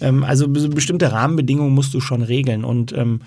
Ähm, 0.00 0.24
also 0.24 0.48
bestimmte 0.48 1.12
Rahmenbedingungen 1.12 1.74
musst 1.74 1.94
du 1.94 2.00
schon 2.00 2.22
regeln 2.22 2.64
und 2.64 2.92
ähm, 2.92 3.20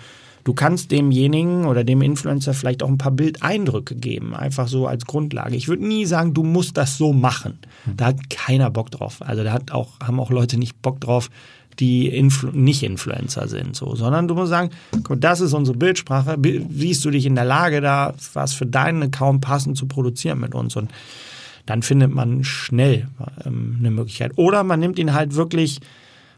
du 0.44 0.54
kannst 0.54 0.92
demjenigen 0.92 1.66
oder 1.66 1.84
dem 1.84 2.02
Influencer 2.02 2.54
vielleicht 2.54 2.84
auch 2.84 2.90
ein 2.90 2.98
paar 2.98 3.12
Bildeindrücke 3.12 3.96
geben, 3.96 4.36
einfach 4.36 4.68
so 4.68 4.88
als 4.88 5.06
Grundlage. 5.06 5.56
Ich 5.56 5.68
würde 5.68 5.86
nie 5.86 6.06
sagen, 6.06 6.34
du 6.34 6.44
musst 6.44 6.78
das 6.78 6.98
so 6.98 7.14
machen. 7.14 7.60
Mhm. 7.86 7.98
Da 7.98 8.06
hat 8.08 8.30
keiner 8.30 8.70
Bock 8.70 8.92
drauf. 8.92 9.18
Also 9.22 9.44
da 9.44 9.54
hat 9.54 9.72
auch, 9.72 10.00
haben 10.02 10.20
auch 10.20 10.32
Leute 10.32 10.58
nicht 10.58 10.82
Bock 10.82 11.00
drauf, 11.00 11.30
die 11.80 12.08
Influ 12.08 12.52
nicht 12.52 12.84
Influencer 12.84 13.48
sind, 13.48 13.76
so, 13.76 13.96
sondern 13.96 14.28
du 14.28 14.36
musst 14.36 14.50
sagen, 14.50 14.70
das 15.18 15.42
ist 15.42 15.54
unsere 15.54 15.78
Bildsprache, 15.78 16.38
siehst 16.70 17.04
du 17.06 17.12
dich 17.12 17.26
in 17.26 17.36
der 17.36 17.46
Lage, 17.46 17.82
da 17.82 18.14
was 18.34 18.54
für 18.54 18.66
deinen 18.66 19.04
Account 19.04 19.42
passend 19.42 19.78
zu 19.78 19.88
produzieren 19.88 20.40
mit 20.40 20.54
uns 20.54 20.76
und 20.76 20.92
dann 21.66 21.84
findet 21.84 22.14
man 22.14 22.44
schnell 22.44 23.08
ähm, 23.46 23.78
eine 23.80 23.92
Möglichkeit. 23.92 24.34
Oder 24.36 24.64
man 24.64 24.80
nimmt 24.80 25.00
ihn 25.00 25.14
halt 25.14 25.36
wirklich 25.36 25.80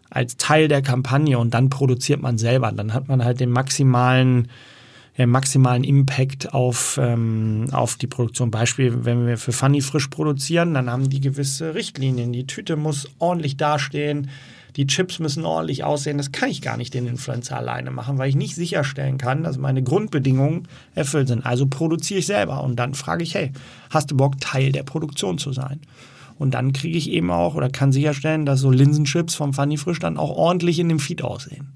als 0.10 0.38
Teil 0.38 0.68
der 0.68 0.82
Kampagne 0.82 1.40
und 1.40 1.54
dann 1.54 1.70
produziert 1.70 2.22
man 2.22 2.38
selber. 2.38 2.72
Dann 2.72 2.94
hat 2.94 3.08
man 3.08 3.24
halt 3.24 3.40
den 3.40 3.50
maximalen, 3.50 4.50
den 5.18 5.30
maximalen 5.30 5.84
Impact 5.84 6.54
auf, 6.54 7.00
ähm, 7.02 7.66
auf 7.72 7.96
die 7.96 8.08
Produktion. 8.08 8.52
Beispiel, 8.52 9.06
wenn 9.06 9.26
wir 9.26 9.38
für 9.38 9.54
Funny 9.54 9.82
frisch 9.82 10.08
produzieren, 10.08 10.74
dann 10.74 10.90
haben 10.90 11.10
die 11.10 11.22
gewisse 11.22 11.74
Richtlinien. 11.74 12.32
Die 12.32 12.46
Tüte 12.46 12.76
muss 12.76 13.10
ordentlich 13.18 13.58
dastehen 13.58 14.30
die 14.76 14.88
Chips 14.88 15.20
müssen 15.20 15.46
ordentlich 15.46 15.84
aussehen. 15.84 16.18
Das 16.18 16.32
kann 16.32 16.50
ich 16.50 16.62
gar 16.62 16.78
nicht 16.78 16.94
den 16.94 17.08
Influencer 17.08 17.58
alleine 17.58 17.92
machen, 17.92 18.18
weil 18.18 18.30
ich 18.30 18.36
nicht 18.36 18.56
sicherstellen 18.56 19.18
kann, 19.18 19.44
dass 19.44 19.58
meine 19.58 19.84
Grundbedingungen 19.84 20.68
erfüllt 20.96 21.28
sind. 21.28 21.46
Also 21.46 21.68
produziere 21.68 22.20
ich 22.20 22.26
selber 22.26 22.64
und 22.64 22.78
dann 22.78 22.94
frage 22.94 23.24
ich, 23.24 23.36
hey, 23.36 23.52
hast 23.90 24.12
du 24.12 24.18
Bock, 24.18 24.40
Teil 24.40 24.72
der 24.72 24.84
Produktion 24.84 25.38
zu 25.38 25.54
sein? 25.54 25.80
Und 26.40 26.56
dann 26.56 26.74
kriege 26.74 26.98
ich 26.98 27.10
eben 27.10 27.32
auch 27.32 27.56
oder 27.56 27.70
kann 27.70 27.92
sicherstellen, 27.92 28.46
dass 28.46 28.60
so 28.60 28.72
Linsenchips 28.72 29.36
vom 29.36 29.54
Funny 29.54 29.78
Frisch 29.78 30.00
dann 30.00 30.18
auch 30.18 30.32
ordentlich 30.32 30.80
in 30.80 30.90
dem 30.90 31.00
Feed 31.00 31.22
aussehen. 31.22 31.74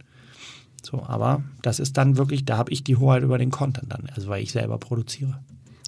So, 0.81 1.03
aber 1.05 1.43
das 1.61 1.79
ist 1.79 1.97
dann 1.97 2.17
wirklich, 2.17 2.45
da 2.45 2.57
habe 2.57 2.71
ich 2.71 2.83
die 2.83 2.95
Hoheit 2.95 3.23
über 3.23 3.37
den 3.37 3.51
Content 3.51 3.91
dann, 3.91 4.09
also 4.15 4.29
weil 4.29 4.41
ich 4.41 4.51
selber 4.51 4.77
produziere. 4.77 5.39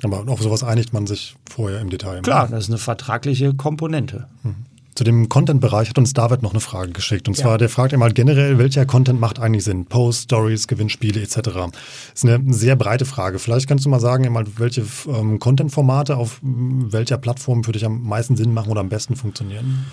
Aber 0.03 0.27
auf 0.27 0.41
sowas 0.41 0.63
einigt 0.63 0.93
man 0.93 1.07
sich 1.07 1.35
vorher 1.49 1.81
im 1.81 1.89
Detail. 1.89 2.21
Klar, 2.21 2.47
das 2.47 2.65
ist 2.65 2.69
eine 2.69 2.77
vertragliche 2.77 3.53
Komponente. 3.53 4.27
Mhm. 4.43 4.55
Zu 4.99 5.05
dem 5.05 5.29
Content-Bereich 5.29 5.87
hat 5.87 5.97
uns 5.97 6.11
David 6.11 6.41
noch 6.41 6.51
eine 6.51 6.59
Frage 6.59 6.91
geschickt. 6.91 7.29
Und 7.29 7.35
zwar, 7.35 7.57
der 7.57 7.69
fragt 7.69 7.93
einmal 7.93 8.11
generell, 8.11 8.57
welcher 8.57 8.85
Content 8.85 9.17
macht 9.17 9.39
eigentlich 9.39 9.63
Sinn? 9.63 9.85
Posts, 9.85 10.23
Stories, 10.23 10.67
Gewinnspiele 10.67 11.21
etc. 11.21 11.35
Das 11.35 11.71
ist 12.15 12.25
eine 12.25 12.53
sehr 12.53 12.75
breite 12.75 13.05
Frage. 13.05 13.39
Vielleicht 13.39 13.69
kannst 13.69 13.85
du 13.85 13.89
mal 13.89 14.01
sagen, 14.01 14.27
welche 14.57 14.85
ähm, 15.07 15.39
Content-Formate 15.39 16.17
auf 16.17 16.41
welcher 16.43 17.17
Plattform 17.17 17.63
für 17.63 17.71
dich 17.71 17.85
am 17.85 18.03
meisten 18.03 18.35
Sinn 18.35 18.53
machen 18.53 18.71
oder 18.71 18.81
am 18.81 18.89
besten 18.89 19.15
funktionieren? 19.15 19.85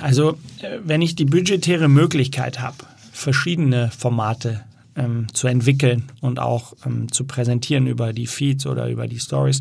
Also, 0.00 0.34
äh, 0.60 0.78
wenn 0.84 1.02
ich 1.02 1.16
die 1.16 1.24
budgetäre 1.24 1.88
Möglichkeit 1.88 2.60
habe, 2.60 2.76
verschiedene 3.10 3.90
Formate 3.90 4.60
ähm, 4.94 5.26
zu 5.32 5.48
entwickeln 5.48 6.04
und 6.20 6.38
auch 6.38 6.74
ähm, 6.86 7.10
zu 7.10 7.24
präsentieren 7.24 7.88
über 7.88 8.12
die 8.12 8.28
Feeds 8.28 8.64
oder 8.64 8.88
über 8.88 9.08
die 9.08 9.18
Stories, 9.18 9.60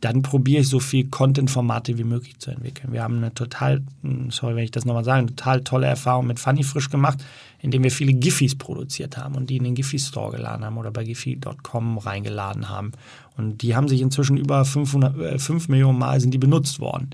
dann 0.00 0.22
probiere 0.22 0.62
ich 0.62 0.68
so 0.68 0.80
viel 0.80 1.08
Content-Formate 1.08 1.98
wie 1.98 2.04
möglich 2.04 2.38
zu 2.38 2.50
entwickeln. 2.50 2.92
Wir 2.92 3.02
haben 3.02 3.18
eine 3.18 3.34
total, 3.34 3.82
hm, 4.02 4.30
sorry, 4.30 4.56
wenn 4.56 4.64
ich 4.64 4.70
das 4.70 4.84
nochmal 4.84 5.04
sage, 5.04 5.18
eine 5.18 5.28
total 5.28 5.60
tolle 5.62 5.86
Erfahrung 5.86 6.26
mit 6.26 6.40
Funny 6.40 6.62
Frisch 6.62 6.88
gemacht, 6.88 7.18
indem 7.60 7.82
wir 7.82 7.90
viele 7.90 8.14
Giffys 8.14 8.56
produziert 8.56 9.18
haben 9.18 9.34
und 9.34 9.50
die 9.50 9.58
in 9.58 9.64
den 9.64 9.74
Giffy 9.74 9.98
Store 9.98 10.34
geladen 10.34 10.64
haben 10.64 10.78
oder 10.78 10.90
bei 10.90 11.04
Giffy.com 11.04 11.98
reingeladen 11.98 12.70
haben. 12.70 12.92
Und 13.36 13.62
die 13.62 13.76
haben 13.76 13.88
sich 13.88 14.00
inzwischen 14.00 14.38
über 14.38 14.64
500, 14.64 15.18
äh, 15.18 15.38
5 15.38 15.68
Millionen 15.68 15.98
Mal 15.98 16.20
sind 16.20 16.32
die 16.32 16.38
benutzt 16.38 16.80
worden. 16.80 17.10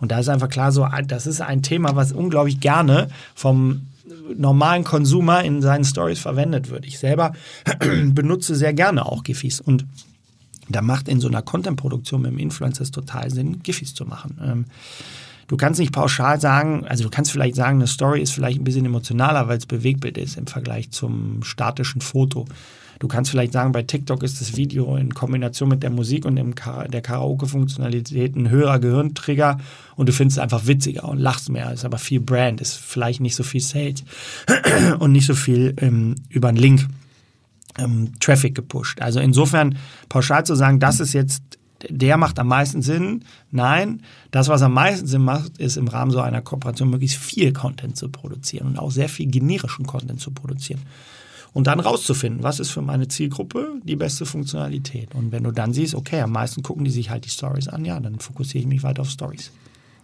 Und 0.00 0.10
da 0.10 0.18
ist 0.18 0.28
einfach 0.28 0.48
klar 0.48 0.72
so, 0.72 0.86
das 1.06 1.26
ist 1.26 1.40
ein 1.40 1.62
Thema, 1.62 1.94
was 1.94 2.12
unglaublich 2.12 2.58
gerne 2.58 3.08
vom 3.34 3.82
normalen 4.36 4.84
Konsumer 4.84 5.44
in 5.44 5.62
seinen 5.62 5.84
Stories 5.84 6.18
verwendet 6.18 6.70
wird. 6.70 6.84
Ich 6.84 6.98
selber 6.98 7.32
benutze 8.06 8.54
sehr 8.54 8.72
gerne 8.72 9.06
auch 9.06 9.22
Giffys 9.22 9.60
und 9.60 9.86
da 10.68 10.82
macht 10.82 11.08
in 11.08 11.20
so 11.20 11.28
einer 11.28 11.42
Content-Produktion 11.42 12.22
mit 12.22 12.32
dem 12.32 12.38
Influencer 12.38 12.84
total 12.90 13.30
Sinn, 13.30 13.62
Giffys 13.62 13.94
zu 13.94 14.04
machen. 14.04 14.38
Ähm, 14.42 14.64
du 15.46 15.56
kannst 15.56 15.80
nicht 15.80 15.92
pauschal 15.92 16.40
sagen, 16.40 16.86
also 16.86 17.04
du 17.04 17.10
kannst 17.10 17.30
vielleicht 17.30 17.56
sagen, 17.56 17.78
eine 17.78 17.86
Story 17.86 18.20
ist 18.20 18.32
vielleicht 18.32 18.60
ein 18.60 18.64
bisschen 18.64 18.86
emotionaler, 18.86 19.48
weil 19.48 19.58
es 19.58 19.66
Bewegbild 19.66 20.18
ist 20.18 20.36
im 20.36 20.46
Vergleich 20.46 20.90
zum 20.90 21.42
statischen 21.42 22.00
Foto. 22.00 22.46
Du 23.00 23.08
kannst 23.08 23.30
vielleicht 23.30 23.52
sagen, 23.52 23.72
bei 23.72 23.82
TikTok 23.82 24.22
ist 24.22 24.40
das 24.40 24.56
Video 24.56 24.96
in 24.96 25.14
Kombination 25.14 25.68
mit 25.68 25.82
der 25.82 25.90
Musik 25.90 26.24
und 26.24 26.36
dem 26.36 26.54
Ka 26.54 26.86
der 26.86 27.02
Karaoke-Funktionalität 27.02 28.36
ein 28.36 28.48
höherer 28.48 28.78
Gehirntrigger 28.78 29.58
und 29.96 30.08
du 30.08 30.12
findest 30.12 30.38
es 30.38 30.42
einfach 30.42 30.66
witziger 30.66 31.08
und 31.08 31.18
lachst 31.18 31.50
mehr. 31.50 31.72
Ist 31.72 31.84
aber 31.84 31.98
viel 31.98 32.20
Brand, 32.20 32.60
ist 32.60 32.76
vielleicht 32.76 33.20
nicht 33.20 33.34
so 33.34 33.42
viel 33.42 33.60
Sales 33.60 34.04
und 35.00 35.12
nicht 35.12 35.26
so 35.26 35.34
viel 35.34 35.74
ähm, 35.78 36.14
über 36.30 36.48
einen 36.48 36.56
Link 36.56 36.86
ähm, 37.78 38.12
Traffic 38.20 38.54
gepusht. 38.54 39.00
Also 39.00 39.20
insofern 39.20 39.78
pauschal 40.08 40.44
zu 40.44 40.54
sagen, 40.54 40.80
das 40.80 41.00
ist 41.00 41.12
jetzt 41.12 41.42
der 41.90 42.16
macht 42.16 42.38
am 42.38 42.48
meisten 42.48 42.82
Sinn. 42.82 43.24
Nein, 43.50 44.02
das, 44.30 44.48
was 44.48 44.62
am 44.62 44.72
meisten 44.72 45.06
Sinn 45.06 45.22
macht, 45.22 45.58
ist 45.58 45.76
im 45.76 45.88
Rahmen 45.88 46.10
so 46.10 46.20
einer 46.20 46.42
Kooperation 46.42 46.90
möglichst 46.90 47.18
viel 47.18 47.52
Content 47.52 47.96
zu 47.96 48.08
produzieren 48.08 48.68
und 48.68 48.78
auch 48.78 48.90
sehr 48.90 49.08
viel 49.08 49.26
generischen 49.26 49.86
Content 49.86 50.20
zu 50.20 50.30
produzieren. 50.30 50.80
Und 51.52 51.68
dann 51.68 51.78
rauszufinden, 51.78 52.42
was 52.42 52.58
ist 52.58 52.70
für 52.70 52.82
meine 52.82 53.06
Zielgruppe 53.06 53.74
die 53.84 53.94
beste 53.94 54.26
Funktionalität. 54.26 55.14
Und 55.14 55.30
wenn 55.30 55.44
du 55.44 55.52
dann 55.52 55.72
siehst, 55.72 55.94
okay, 55.94 56.20
am 56.20 56.32
meisten 56.32 56.62
gucken 56.62 56.84
die 56.84 56.90
sich 56.90 57.10
halt 57.10 57.24
die 57.24 57.30
Stories 57.30 57.68
an, 57.68 57.84
ja, 57.84 58.00
dann 58.00 58.18
fokussiere 58.18 58.62
ich 58.62 58.66
mich 58.66 58.82
weiter 58.82 59.02
auf 59.02 59.10
Stories. 59.10 59.52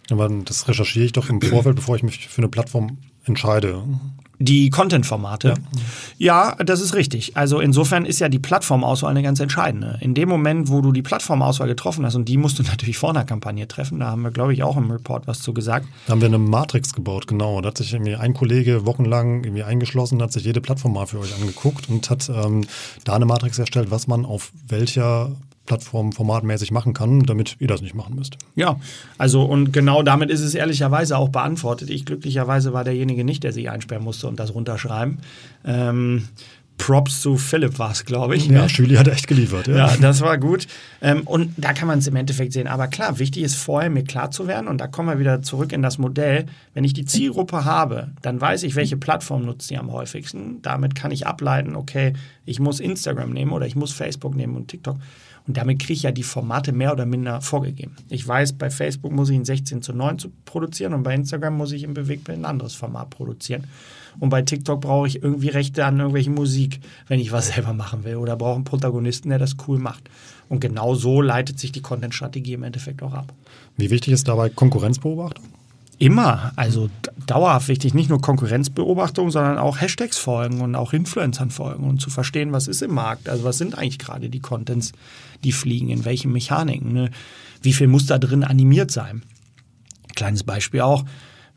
Aber 0.09 0.29
das 0.29 0.67
recherchiere 0.67 1.05
ich 1.05 1.11
doch 1.11 1.29
im 1.29 1.41
Vorfeld, 1.41 1.75
bevor 1.75 1.95
ich 1.97 2.03
mich 2.03 2.27
für 2.27 2.41
eine 2.41 2.47
Plattform 2.47 2.97
entscheide. 3.25 3.83
Die 4.43 4.69
Content-Formate. 4.69 5.55
Ja. 6.17 6.55
ja. 6.57 6.63
das 6.63 6.81
ist 6.81 6.95
richtig. 6.95 7.37
Also 7.37 7.59
insofern 7.59 8.05
ist 8.05 8.19
ja 8.19 8.29
die 8.29 8.39
Plattformauswahl 8.39 9.11
eine 9.11 9.23
ganz 9.23 9.39
entscheidende. 9.39 9.97
In 10.01 10.13
dem 10.13 10.29
Moment, 10.29 10.69
wo 10.69 10.81
du 10.81 10.91
die 10.91 11.01
Plattformauswahl 11.01 11.67
getroffen 11.67 12.05
hast, 12.05 12.15
und 12.15 12.27
die 12.27 12.37
musst 12.37 12.59
du 12.59 12.63
natürlich 12.71 12.97
vor 12.97 13.11
einer 13.11 13.23
Kampagne 13.23 13.67
treffen, 13.67 13.99
da 13.99 14.07
haben 14.07 14.23
wir, 14.23 14.31
glaube 14.31 14.53
ich, 14.53 14.63
auch 14.63 14.77
im 14.77 14.89
Report 14.91 15.27
was 15.27 15.39
zu 15.39 15.53
gesagt. 15.53 15.87
Da 16.07 16.11
haben 16.11 16.21
wir 16.21 16.27
eine 16.27 16.37
Matrix 16.37 16.93
gebaut, 16.93 17.27
genau. 17.27 17.61
Da 17.61 17.67
hat 17.67 17.77
sich 17.77 17.93
irgendwie 17.93 18.15
ein 18.15 18.33
Kollege 18.33 18.85
wochenlang 18.85 19.43
irgendwie 19.43 19.63
eingeschlossen, 19.63 20.21
hat 20.21 20.31
sich 20.31 20.43
jede 20.43 20.61
Plattform 20.61 20.93
mal 20.93 21.05
für 21.05 21.19
euch 21.19 21.35
angeguckt 21.35 21.89
und 21.89 22.09
hat 22.09 22.29
ähm, 22.29 22.65
da 23.03 23.15
eine 23.15 23.25
Matrix 23.25 23.59
erstellt, 23.59 23.91
was 23.91 24.07
man 24.07 24.25
auf 24.25 24.51
welcher 24.67 25.31
Plattform 25.71 26.11
formatmäßig 26.11 26.71
machen 26.71 26.93
kann, 26.93 27.23
damit 27.23 27.55
ihr 27.59 27.67
das 27.69 27.81
nicht 27.81 27.95
machen 27.95 28.15
müsst. 28.15 28.35
Ja, 28.55 28.77
also 29.17 29.43
und 29.43 29.71
genau 29.71 30.03
damit 30.03 30.29
ist 30.29 30.41
es 30.41 30.53
ehrlicherweise 30.53 31.17
auch 31.17 31.29
beantwortet. 31.29 31.89
Ich 31.89 32.03
glücklicherweise 32.03 32.73
war 32.73 32.83
derjenige 32.83 33.23
nicht, 33.23 33.45
der 33.45 33.53
sich 33.53 33.69
einsperren 33.69 34.03
musste 34.03 34.27
und 34.27 34.37
das 34.37 34.53
runterschreiben. 34.53 35.19
Ähm, 35.63 36.23
Props 36.81 37.21
zu 37.21 37.37
Philipp 37.37 37.77
war 37.77 37.91
es, 37.91 38.05
glaube 38.05 38.35
ich. 38.35 38.47
Ja, 38.47 38.67
Schüli 38.67 38.95
hat 38.95 39.07
echt 39.07 39.27
geliefert. 39.27 39.67
Ja, 39.67 39.75
ja 39.75 39.97
das 40.01 40.21
war 40.21 40.37
gut. 40.39 40.67
Ähm, 41.01 41.21
und 41.21 41.53
da 41.57 41.73
kann 41.73 41.87
man 41.87 41.99
es 41.99 42.07
im 42.07 42.15
Endeffekt 42.15 42.53
sehen. 42.53 42.67
Aber 42.67 42.87
klar, 42.87 43.19
wichtig 43.19 43.43
ist 43.43 43.55
vorher 43.55 43.91
mir 43.91 44.03
klar 44.03 44.31
zu 44.31 44.47
werden. 44.47 44.67
Und 44.67 44.79
da 44.79 44.87
kommen 44.87 45.07
wir 45.07 45.19
wieder 45.19 45.43
zurück 45.43 45.73
in 45.73 45.83
das 45.83 45.99
Modell. 45.99 46.47
Wenn 46.73 46.83
ich 46.83 46.93
die 46.93 47.05
Zielgruppe 47.05 47.65
habe, 47.65 48.09
dann 48.23 48.41
weiß 48.41 48.63
ich, 48.63 48.75
welche 48.75 48.97
Plattform 48.97 49.45
nutzt 49.45 49.67
sie 49.67 49.77
am 49.77 49.91
häufigsten. 49.91 50.61
Damit 50.63 50.95
kann 50.95 51.11
ich 51.11 51.27
ableiten, 51.27 51.75
okay, 51.75 52.13
ich 52.45 52.59
muss 52.59 52.79
Instagram 52.79 53.29
nehmen 53.29 53.51
oder 53.51 53.67
ich 53.67 53.75
muss 53.75 53.93
Facebook 53.93 54.35
nehmen 54.35 54.55
und 54.55 54.67
TikTok. 54.67 54.97
Und 55.47 55.57
damit 55.57 55.79
kriege 55.79 55.93
ich 55.93 56.03
ja 56.03 56.11
die 56.11 56.23
Formate 56.23 56.71
mehr 56.71 56.93
oder 56.93 57.05
minder 57.05 57.41
vorgegeben. 57.41 57.95
Ich 58.09 58.27
weiß, 58.27 58.53
bei 58.53 58.69
Facebook 58.69 59.11
muss 59.11 59.29
ich 59.29 59.35
in 59.35 59.45
16 59.45 59.81
zu 59.81 59.93
9 59.93 60.17
produzieren 60.45 60.93
und 60.93 61.03
bei 61.03 61.15
Instagram 61.15 61.57
muss 61.57 61.71
ich 61.71 61.83
im 61.83 61.93
Bewegtbild 61.93 62.39
ein 62.39 62.45
anderes 62.45 62.75
Format 62.75 63.09
produzieren. 63.09 63.65
Und 64.19 64.29
bei 64.29 64.41
TikTok 64.41 64.81
brauche 64.81 65.07
ich 65.07 65.23
irgendwie 65.23 65.49
Rechte 65.49 65.85
an 65.85 65.99
irgendwelche 65.99 66.29
Musik, 66.29 66.79
wenn 67.07 67.19
ich 67.19 67.31
was 67.31 67.47
selber 67.53 67.73
machen 67.73 68.03
will. 68.03 68.17
Oder 68.17 68.35
brauche 68.35 68.55
einen 68.55 68.63
Protagonisten, 68.65 69.29
der 69.29 69.39
das 69.39 69.55
cool 69.67 69.79
macht. 69.79 70.09
Und 70.49 70.59
genau 70.59 70.95
so 70.95 71.21
leitet 71.21 71.59
sich 71.59 71.71
die 71.71 71.81
Content-Strategie 71.81 72.53
im 72.53 72.63
Endeffekt 72.63 73.01
auch 73.03 73.13
ab. 73.13 73.33
Wie 73.77 73.89
wichtig 73.89 74.13
ist 74.13 74.27
dabei 74.27 74.49
Konkurrenzbeobachtung? 74.49 75.45
Immer, 76.01 76.51
also 76.55 76.89
dauerhaft 77.27 77.67
wichtig, 77.67 77.93
nicht 77.93 78.09
nur 78.09 78.19
Konkurrenzbeobachtung, 78.19 79.29
sondern 79.29 79.59
auch 79.59 79.79
Hashtags 79.79 80.17
folgen 80.17 80.61
und 80.61 80.73
auch 80.73 80.93
Influencern 80.93 81.51
folgen 81.51 81.83
und 81.83 82.01
zu 82.01 82.09
verstehen, 82.09 82.51
was 82.51 82.67
ist 82.67 82.81
im 82.81 82.91
Markt, 82.91 83.29
also 83.29 83.43
was 83.43 83.59
sind 83.59 83.77
eigentlich 83.77 83.99
gerade 83.99 84.27
die 84.27 84.39
Contents, 84.39 84.93
die 85.43 85.51
fliegen, 85.51 85.89
in 85.89 86.03
welchen 86.03 86.31
Mechaniken, 86.31 86.91
ne? 86.91 87.11
wie 87.61 87.73
viel 87.73 87.85
muss 87.85 88.07
da 88.07 88.17
drin 88.17 88.43
animiert 88.43 88.89
sein. 88.89 89.21
Kleines 90.15 90.41
Beispiel 90.41 90.81
auch, 90.81 91.05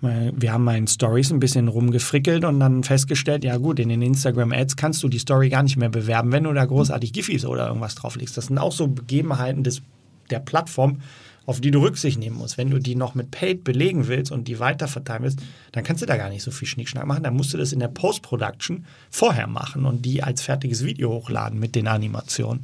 wir 0.02 0.52
haben 0.52 0.68
in 0.68 0.88
Stories 0.88 1.32
ein 1.32 1.40
bisschen 1.40 1.68
rumgefrickelt 1.68 2.44
und 2.44 2.60
dann 2.60 2.84
festgestellt, 2.84 3.44
ja 3.44 3.56
gut, 3.56 3.78
in 3.78 3.88
den 3.88 4.02
Instagram 4.02 4.52
Ads 4.52 4.76
kannst 4.76 5.02
du 5.02 5.08
die 5.08 5.20
Story 5.20 5.48
gar 5.48 5.62
nicht 5.62 5.78
mehr 5.78 5.88
bewerben, 5.88 6.32
wenn 6.32 6.44
du 6.44 6.52
da 6.52 6.66
großartig 6.66 7.14
Gifis 7.14 7.46
oder 7.46 7.68
irgendwas 7.68 7.94
drauflegst. 7.94 8.36
Das 8.36 8.48
sind 8.48 8.58
auch 8.58 8.72
so 8.72 8.88
Begebenheiten 8.88 9.64
des, 9.64 9.80
der 10.28 10.40
Plattform, 10.40 11.00
auf 11.46 11.60
die 11.60 11.70
du 11.70 11.80
Rücksicht 11.80 12.18
nehmen 12.18 12.36
musst. 12.36 12.56
Wenn 12.58 12.70
du 12.70 12.78
die 12.78 12.94
noch 12.94 13.14
mit 13.14 13.30
Paid 13.30 13.64
belegen 13.64 14.08
willst 14.08 14.32
und 14.32 14.48
die 14.48 14.58
weiterverteilen 14.58 15.22
willst, 15.22 15.40
dann 15.72 15.84
kannst 15.84 16.02
du 16.02 16.06
da 16.06 16.16
gar 16.16 16.30
nicht 16.30 16.42
so 16.42 16.50
viel 16.50 16.68
Schnickschnack 16.68 17.06
machen. 17.06 17.22
Dann 17.22 17.36
musst 17.36 17.52
du 17.52 17.58
das 17.58 17.72
in 17.72 17.80
der 17.80 17.88
Post-Production 17.88 18.86
vorher 19.10 19.46
machen 19.46 19.84
und 19.84 20.04
die 20.04 20.22
als 20.22 20.42
fertiges 20.42 20.84
Video 20.84 21.10
hochladen 21.10 21.58
mit 21.58 21.74
den 21.74 21.86
Animationen. 21.86 22.62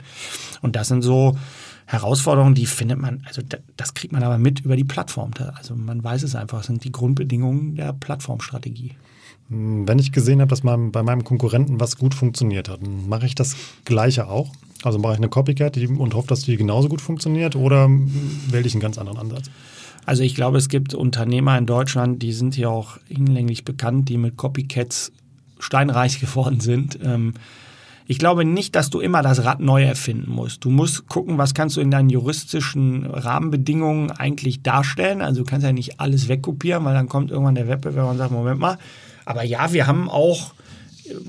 Und 0.62 0.76
das 0.76 0.88
sind 0.88 1.02
so 1.02 1.36
Herausforderungen, 1.86 2.54
die 2.54 2.66
findet 2.66 2.98
man, 2.98 3.22
also 3.26 3.42
das 3.76 3.94
kriegt 3.94 4.12
man 4.12 4.22
aber 4.22 4.38
mit 4.38 4.60
über 4.60 4.76
die 4.76 4.84
Plattform. 4.84 5.32
Also 5.56 5.74
man 5.74 6.02
weiß 6.02 6.22
es 6.22 6.34
einfach, 6.34 6.58
das 6.58 6.68
sind 6.68 6.84
die 6.84 6.92
Grundbedingungen 6.92 7.74
der 7.74 7.92
Plattformstrategie. 7.92 8.94
Wenn 9.52 9.98
ich 9.98 10.12
gesehen 10.12 10.40
habe, 10.40 10.48
dass 10.48 10.60
bei 10.60 11.02
meinem 11.02 11.24
Konkurrenten 11.24 11.80
was 11.80 11.96
gut 11.96 12.14
funktioniert 12.14 12.68
hat, 12.68 12.80
mache 12.86 13.26
ich 13.26 13.34
das 13.34 13.56
Gleiche 13.84 14.28
auch? 14.28 14.52
Also 14.84 15.00
mache 15.00 15.14
ich 15.14 15.18
eine 15.18 15.28
Copycat 15.28 15.76
und 15.76 16.14
hoffe, 16.14 16.28
dass 16.28 16.42
die 16.42 16.56
genauso 16.56 16.88
gut 16.88 17.00
funktioniert 17.00 17.56
oder 17.56 17.88
wähle 18.48 18.66
ich 18.66 18.74
einen 18.74 18.80
ganz 18.80 18.96
anderen 18.96 19.18
Ansatz? 19.18 19.50
Also 20.06 20.22
ich 20.22 20.36
glaube, 20.36 20.58
es 20.58 20.68
gibt 20.68 20.94
Unternehmer 20.94 21.58
in 21.58 21.66
Deutschland, 21.66 22.22
die 22.22 22.32
sind 22.32 22.54
hier 22.54 22.70
auch 22.70 22.98
hinlänglich 23.08 23.64
bekannt, 23.64 24.08
die 24.08 24.18
mit 24.18 24.36
Copycats 24.36 25.10
steinreich 25.58 26.20
geworden 26.20 26.60
sind. 26.60 26.98
Ähm, 27.02 27.34
ich 28.11 28.18
glaube 28.18 28.44
nicht, 28.44 28.75
dass 28.75 28.90
du 28.90 28.99
immer 28.99 29.23
das 29.23 29.44
Rad 29.44 29.61
neu 29.61 29.85
erfinden 29.85 30.33
musst. 30.33 30.64
Du 30.64 30.70
musst 30.70 31.07
gucken, 31.07 31.38
was 31.38 31.55
kannst 31.55 31.77
du 31.77 31.81
in 31.81 31.92
deinen 31.92 32.11
juristischen 32.11 33.07
Rahmenbedingungen 33.07 34.11
eigentlich 34.11 34.64
darstellen. 34.64 35.23
Also 35.23 35.44
du 35.44 35.49
kannst 35.49 35.64
ja 35.64 35.73
nicht 35.73 36.01
alles 36.01 36.27
wegkopieren, 36.27 36.85
weil 36.85 36.94
dann 36.94 37.09
kommt 37.09 37.31
irgendwann 37.31 37.55
der 37.55 37.68
Wettbewerber 37.68 38.11
und 38.11 38.18
sagt, 38.18 38.33
Moment 38.33 38.59
mal. 38.59 38.79
Aber 39.27 39.44
ja, 39.44 39.73
wir 39.73 39.87
haben 39.87 40.11
auch 40.11 40.55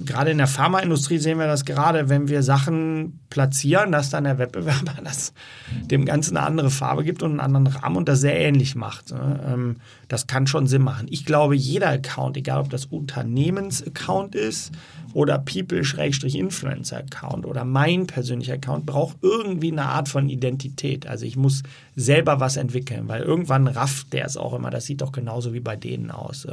gerade 0.05 0.31
in 0.31 0.37
der 0.37 0.47
Pharmaindustrie 0.47 1.17
sehen 1.17 1.39
wir 1.39 1.47
das 1.47 1.65
gerade, 1.65 2.09
wenn 2.09 2.27
wir 2.27 2.43
Sachen 2.43 3.19
platzieren, 3.29 3.91
dass 3.91 4.09
dann 4.09 4.23
der 4.23 4.37
Wettbewerber 4.37 4.93
das 5.03 5.33
dem 5.71 6.05
Ganzen 6.05 6.37
eine 6.37 6.45
andere 6.45 6.69
Farbe 6.69 7.03
gibt 7.03 7.23
und 7.23 7.31
einen 7.31 7.39
anderen 7.39 7.67
Rahmen 7.67 7.97
und 7.97 8.09
das 8.09 8.21
sehr 8.21 8.39
ähnlich 8.39 8.75
macht. 8.75 9.11
Ne? 9.11 9.39
Ähm, 9.47 9.75
das 10.07 10.27
kann 10.27 10.47
schon 10.47 10.67
Sinn 10.67 10.83
machen. 10.83 11.07
Ich 11.09 11.25
glaube, 11.25 11.55
jeder 11.55 11.89
Account, 11.89 12.37
egal 12.37 12.61
ob 12.61 12.69
das 12.69 12.85
Unternehmensaccount 12.85 14.35
ist 14.35 14.71
oder 15.13 15.39
People-Influencer-Account 15.39 17.45
oder 17.45 17.65
mein 17.65 18.07
persönlicher 18.07 18.53
Account, 18.53 18.85
braucht 18.85 19.17
irgendwie 19.21 19.71
eine 19.71 19.85
Art 19.85 20.09
von 20.09 20.29
Identität. 20.29 21.07
Also 21.07 21.25
ich 21.25 21.37
muss 21.37 21.63
selber 21.95 22.39
was 22.39 22.57
entwickeln, 22.57 23.07
weil 23.07 23.21
irgendwann 23.21 23.67
rafft 23.67 24.13
der 24.13 24.25
es 24.25 24.37
auch 24.37 24.53
immer. 24.53 24.69
Das 24.69 24.85
sieht 24.85 25.01
doch 25.01 25.11
genauso 25.11 25.53
wie 25.53 25.59
bei 25.59 25.75
denen 25.75 26.11
aus. 26.11 26.45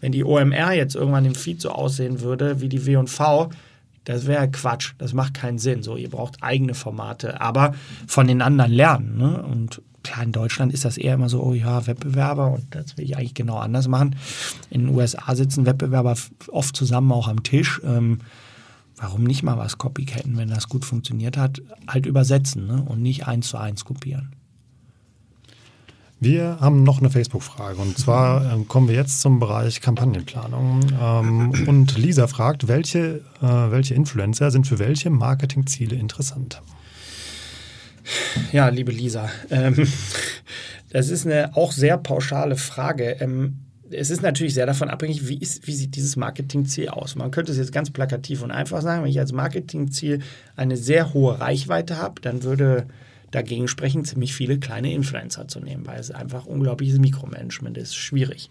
Wenn 0.00 0.12
die 0.12 0.24
OMR 0.24 0.72
jetzt 0.72 0.94
irgendwann 0.94 1.24
im 1.24 1.34
Feed 1.34 1.60
so 1.60 1.70
aussehen 1.70 2.20
würde 2.20 2.60
wie 2.60 2.68
die 2.68 2.86
W&V, 2.86 3.50
das 4.04 4.26
wäre 4.26 4.50
Quatsch. 4.50 4.92
Das 4.98 5.12
macht 5.12 5.34
keinen 5.34 5.58
Sinn. 5.58 5.82
So, 5.82 5.96
ihr 5.96 6.10
braucht 6.10 6.42
eigene 6.42 6.74
Formate, 6.74 7.40
aber 7.40 7.74
von 8.06 8.26
den 8.26 8.42
anderen 8.42 8.72
lernen. 8.72 9.16
Ne? 9.16 9.42
Und 9.42 9.82
klar, 10.02 10.22
in 10.22 10.32
Deutschland 10.32 10.72
ist 10.72 10.84
das 10.84 10.98
eher 10.98 11.14
immer 11.14 11.28
so, 11.28 11.42
oh 11.42 11.54
ja, 11.54 11.86
Wettbewerber 11.86 12.52
und 12.52 12.66
das 12.70 12.96
will 12.96 13.04
ich 13.04 13.16
eigentlich 13.16 13.34
genau 13.34 13.56
anders 13.56 13.88
machen. 13.88 14.16
In 14.70 14.86
den 14.86 14.94
USA 14.94 15.34
sitzen 15.34 15.66
Wettbewerber 15.66 16.14
oft 16.48 16.76
zusammen 16.76 17.10
auch 17.12 17.28
am 17.28 17.42
Tisch. 17.42 17.80
Ähm, 17.84 18.18
warum 18.96 19.24
nicht 19.24 19.42
mal 19.42 19.58
was 19.58 19.78
copycatten, 19.78 20.36
wenn 20.36 20.50
das 20.50 20.68
gut 20.68 20.84
funktioniert 20.84 21.36
hat? 21.36 21.62
Halt 21.88 22.06
übersetzen 22.06 22.66
ne? 22.66 22.82
und 22.82 23.02
nicht 23.02 23.26
eins 23.26 23.48
zu 23.48 23.56
eins 23.56 23.84
kopieren. 23.84 24.34
Wir 26.24 26.56
haben 26.58 26.84
noch 26.84 27.00
eine 27.00 27.10
Facebook-Frage 27.10 27.76
und 27.76 27.98
zwar 27.98 28.54
äh, 28.54 28.64
kommen 28.64 28.88
wir 28.88 28.94
jetzt 28.94 29.20
zum 29.20 29.40
Bereich 29.40 29.82
Kampagnenplanung. 29.82 30.80
Ähm, 30.98 31.52
und 31.66 31.98
Lisa 31.98 32.28
fragt, 32.28 32.66
welche, 32.66 33.20
äh, 33.42 33.46
welche 33.46 33.92
Influencer 33.92 34.50
sind 34.50 34.66
für 34.66 34.78
welche 34.78 35.10
Marketingziele 35.10 35.94
interessant? 35.96 36.62
Ja, 38.52 38.68
liebe 38.68 38.90
Lisa, 38.90 39.28
ähm, 39.50 39.86
das 40.88 41.10
ist 41.10 41.26
eine 41.26 41.54
auch 41.58 41.72
sehr 41.72 41.98
pauschale 41.98 42.56
Frage. 42.56 43.18
Ähm, 43.20 43.58
es 43.90 44.08
ist 44.08 44.22
natürlich 44.22 44.54
sehr 44.54 44.64
davon 44.64 44.88
abhängig, 44.88 45.28
wie, 45.28 45.36
ist, 45.36 45.66
wie 45.66 45.74
sieht 45.74 45.94
dieses 45.94 46.16
Marketingziel 46.16 46.88
aus. 46.88 47.16
Man 47.16 47.32
könnte 47.32 47.52
es 47.52 47.58
jetzt 47.58 47.72
ganz 47.72 47.90
plakativ 47.90 48.42
und 48.42 48.50
einfach 48.50 48.80
sagen, 48.80 49.02
wenn 49.02 49.10
ich 49.10 49.20
als 49.20 49.32
Marketingziel 49.32 50.20
eine 50.56 50.78
sehr 50.78 51.12
hohe 51.12 51.38
Reichweite 51.38 51.98
habe, 51.98 52.22
dann 52.22 52.44
würde 52.44 52.86
dagegen 53.34 53.68
sprechen, 53.68 54.04
ziemlich 54.04 54.34
viele 54.34 54.58
kleine 54.58 54.92
Influencer 54.92 55.48
zu 55.48 55.60
nehmen, 55.60 55.86
weil 55.86 55.98
es 55.98 56.10
einfach 56.10 56.46
unglaubliches 56.46 56.98
Mikromanagement 56.98 57.76
ist. 57.78 57.96
Schwierig. 57.96 58.50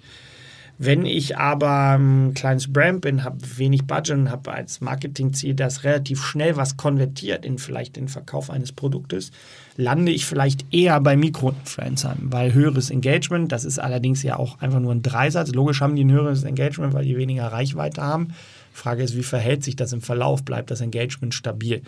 Wenn 0.79 1.05
ich 1.05 1.37
aber 1.37 1.97
ein 1.99 2.33
kleines 2.33 2.73
Brand 2.73 3.01
bin, 3.01 3.23
habe 3.23 3.37
wenig 3.57 3.85
Budget 3.85 4.17
und 4.17 4.31
habe 4.31 4.53
als 4.53 4.81
Marketingziel, 4.81 5.53
dass 5.53 5.83
relativ 5.83 6.23
schnell 6.23 6.57
was 6.57 6.77
konvertiert 6.77 7.45
in 7.45 7.59
vielleicht 7.59 7.95
den 7.95 8.07
Verkauf 8.07 8.49
eines 8.49 8.71
Produktes, 8.71 9.31
lande 9.77 10.11
ich 10.11 10.25
vielleicht 10.25 10.65
eher 10.73 10.99
bei 10.99 11.15
Mikroinfluencern, 11.15 12.17
weil 12.23 12.53
höheres 12.53 12.89
Engagement, 12.89 13.51
das 13.51 13.65
ist 13.65 13.77
allerdings 13.77 14.23
ja 14.23 14.37
auch 14.37 14.59
einfach 14.61 14.79
nur 14.79 14.93
ein 14.93 15.03
Dreisatz. 15.03 15.53
Logisch 15.53 15.79
haben 15.79 15.95
die 15.95 16.05
ein 16.05 16.11
höheres 16.11 16.43
Engagement, 16.43 16.93
weil 16.93 17.05
die 17.05 17.17
weniger 17.17 17.47
Reichweite 17.47 18.01
haben. 18.01 18.33
Frage 18.73 19.03
ist, 19.03 19.15
wie 19.15 19.23
verhält 19.23 19.63
sich 19.63 19.75
das 19.75 19.93
im 19.93 20.01
Verlauf? 20.01 20.43
Bleibt 20.43 20.71
das 20.71 20.81
Engagement 20.81 21.33
stabil? 21.33 21.83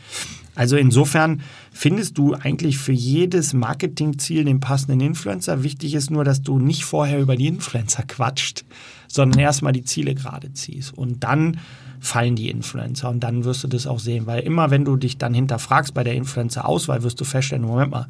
Also 0.53 0.77
insofern 0.77 1.41
findest 1.71 2.17
du 2.17 2.35
eigentlich 2.35 2.77
für 2.77 2.91
jedes 2.93 3.53
Marketingziel 3.53 4.45
den 4.45 4.59
passenden 4.59 5.01
Influencer. 5.01 5.63
Wichtig 5.63 5.95
ist 5.95 6.11
nur, 6.11 6.23
dass 6.23 6.43
du 6.43 6.59
nicht 6.59 6.85
vorher 6.85 7.19
über 7.19 7.35
die 7.35 7.47
Influencer 7.47 8.03
quatscht, 8.03 8.65
sondern 9.07 9.39
erstmal 9.39 9.73
die 9.73 9.83
Ziele 9.83 10.15
gerade 10.15 10.53
ziehst. 10.53 10.95
Und 10.95 11.23
dann 11.23 11.59
fallen 11.99 12.35
die 12.35 12.49
Influencer 12.49 13.09
und 13.09 13.21
dann 13.21 13.43
wirst 13.45 13.63
du 13.63 13.67
das 13.67 13.87
auch 13.87 13.99
sehen. 13.99 14.27
Weil 14.27 14.43
immer, 14.43 14.69
wenn 14.69 14.85
du 14.85 14.95
dich 14.95 15.17
dann 15.17 15.33
hinterfragst 15.33 15.93
bei 15.93 16.03
der 16.03 16.13
Influencer-Auswahl, 16.13 17.03
wirst 17.03 17.19
du 17.19 17.25
feststellen, 17.25 17.65
Moment 17.65 17.91
mal, 17.91 18.07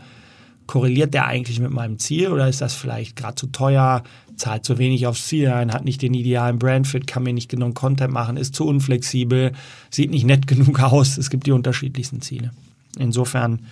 korreliert 0.67 1.13
der 1.13 1.25
eigentlich 1.25 1.59
mit 1.59 1.71
meinem 1.71 1.99
Ziel 1.99 2.29
oder 2.29 2.47
ist 2.47 2.61
das 2.61 2.73
vielleicht 2.73 3.15
gerade 3.15 3.35
zu 3.35 3.47
teuer, 3.47 4.03
zahlt 4.35 4.65
zu 4.65 4.77
wenig 4.77 5.07
aufs 5.07 5.27
Ziel 5.27 5.49
ein, 5.49 5.71
hat 5.71 5.85
nicht 5.85 6.01
den 6.01 6.13
idealen 6.13 6.59
Brandfit, 6.59 7.07
kann 7.07 7.23
mir 7.23 7.33
nicht 7.33 7.49
genug 7.49 7.75
Content 7.75 8.13
machen, 8.13 8.37
ist 8.37 8.55
zu 8.55 8.65
unflexibel, 8.65 9.51
sieht 9.89 10.11
nicht 10.11 10.25
nett 10.25 10.47
genug 10.47 10.81
aus. 10.81 11.17
Es 11.17 11.29
gibt 11.29 11.47
die 11.47 11.51
unterschiedlichsten 11.51 12.21
Ziele. 12.21 12.51
Insofern, 12.97 13.65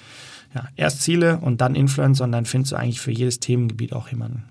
ja, 0.54 0.68
erst 0.76 1.02
Ziele 1.02 1.38
und 1.38 1.62
dann 1.62 1.76
Influencer 1.76 2.24
und 2.26 2.32
dann 2.32 2.46
findest 2.46 2.74
du 2.74 2.76
eigentlich 2.78 3.02
für 3.02 3.12
jedes 3.12 3.40
Themengebiet 3.40 3.94
auch 3.94 4.10
jemanden. 4.10 4.44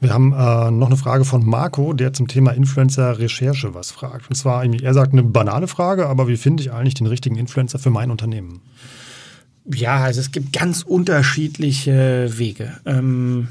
Wir 0.00 0.12
haben 0.12 0.32
äh, 0.32 0.70
noch 0.72 0.88
eine 0.88 0.96
Frage 0.96 1.24
von 1.24 1.46
Marco, 1.46 1.92
der 1.92 2.12
zum 2.12 2.26
Thema 2.26 2.50
Influencer-Recherche 2.50 3.72
was 3.72 3.92
fragt. 3.92 4.28
Und 4.28 4.34
zwar, 4.34 4.64
er 4.64 4.94
sagt 4.94 5.12
eine 5.12 5.22
banale 5.22 5.68
Frage, 5.68 6.08
aber 6.08 6.26
wie 6.26 6.36
finde 6.36 6.64
ich 6.64 6.72
eigentlich 6.72 6.94
den 6.94 7.06
richtigen 7.06 7.36
Influencer 7.36 7.78
für 7.78 7.90
mein 7.90 8.10
Unternehmen? 8.10 8.60
Ja, 9.64 9.98
also 9.98 10.20
es 10.20 10.32
gibt 10.32 10.52
ganz 10.52 10.82
unterschiedliche 10.82 12.28
Wege. 12.36 12.80
Ähm, 12.84 13.48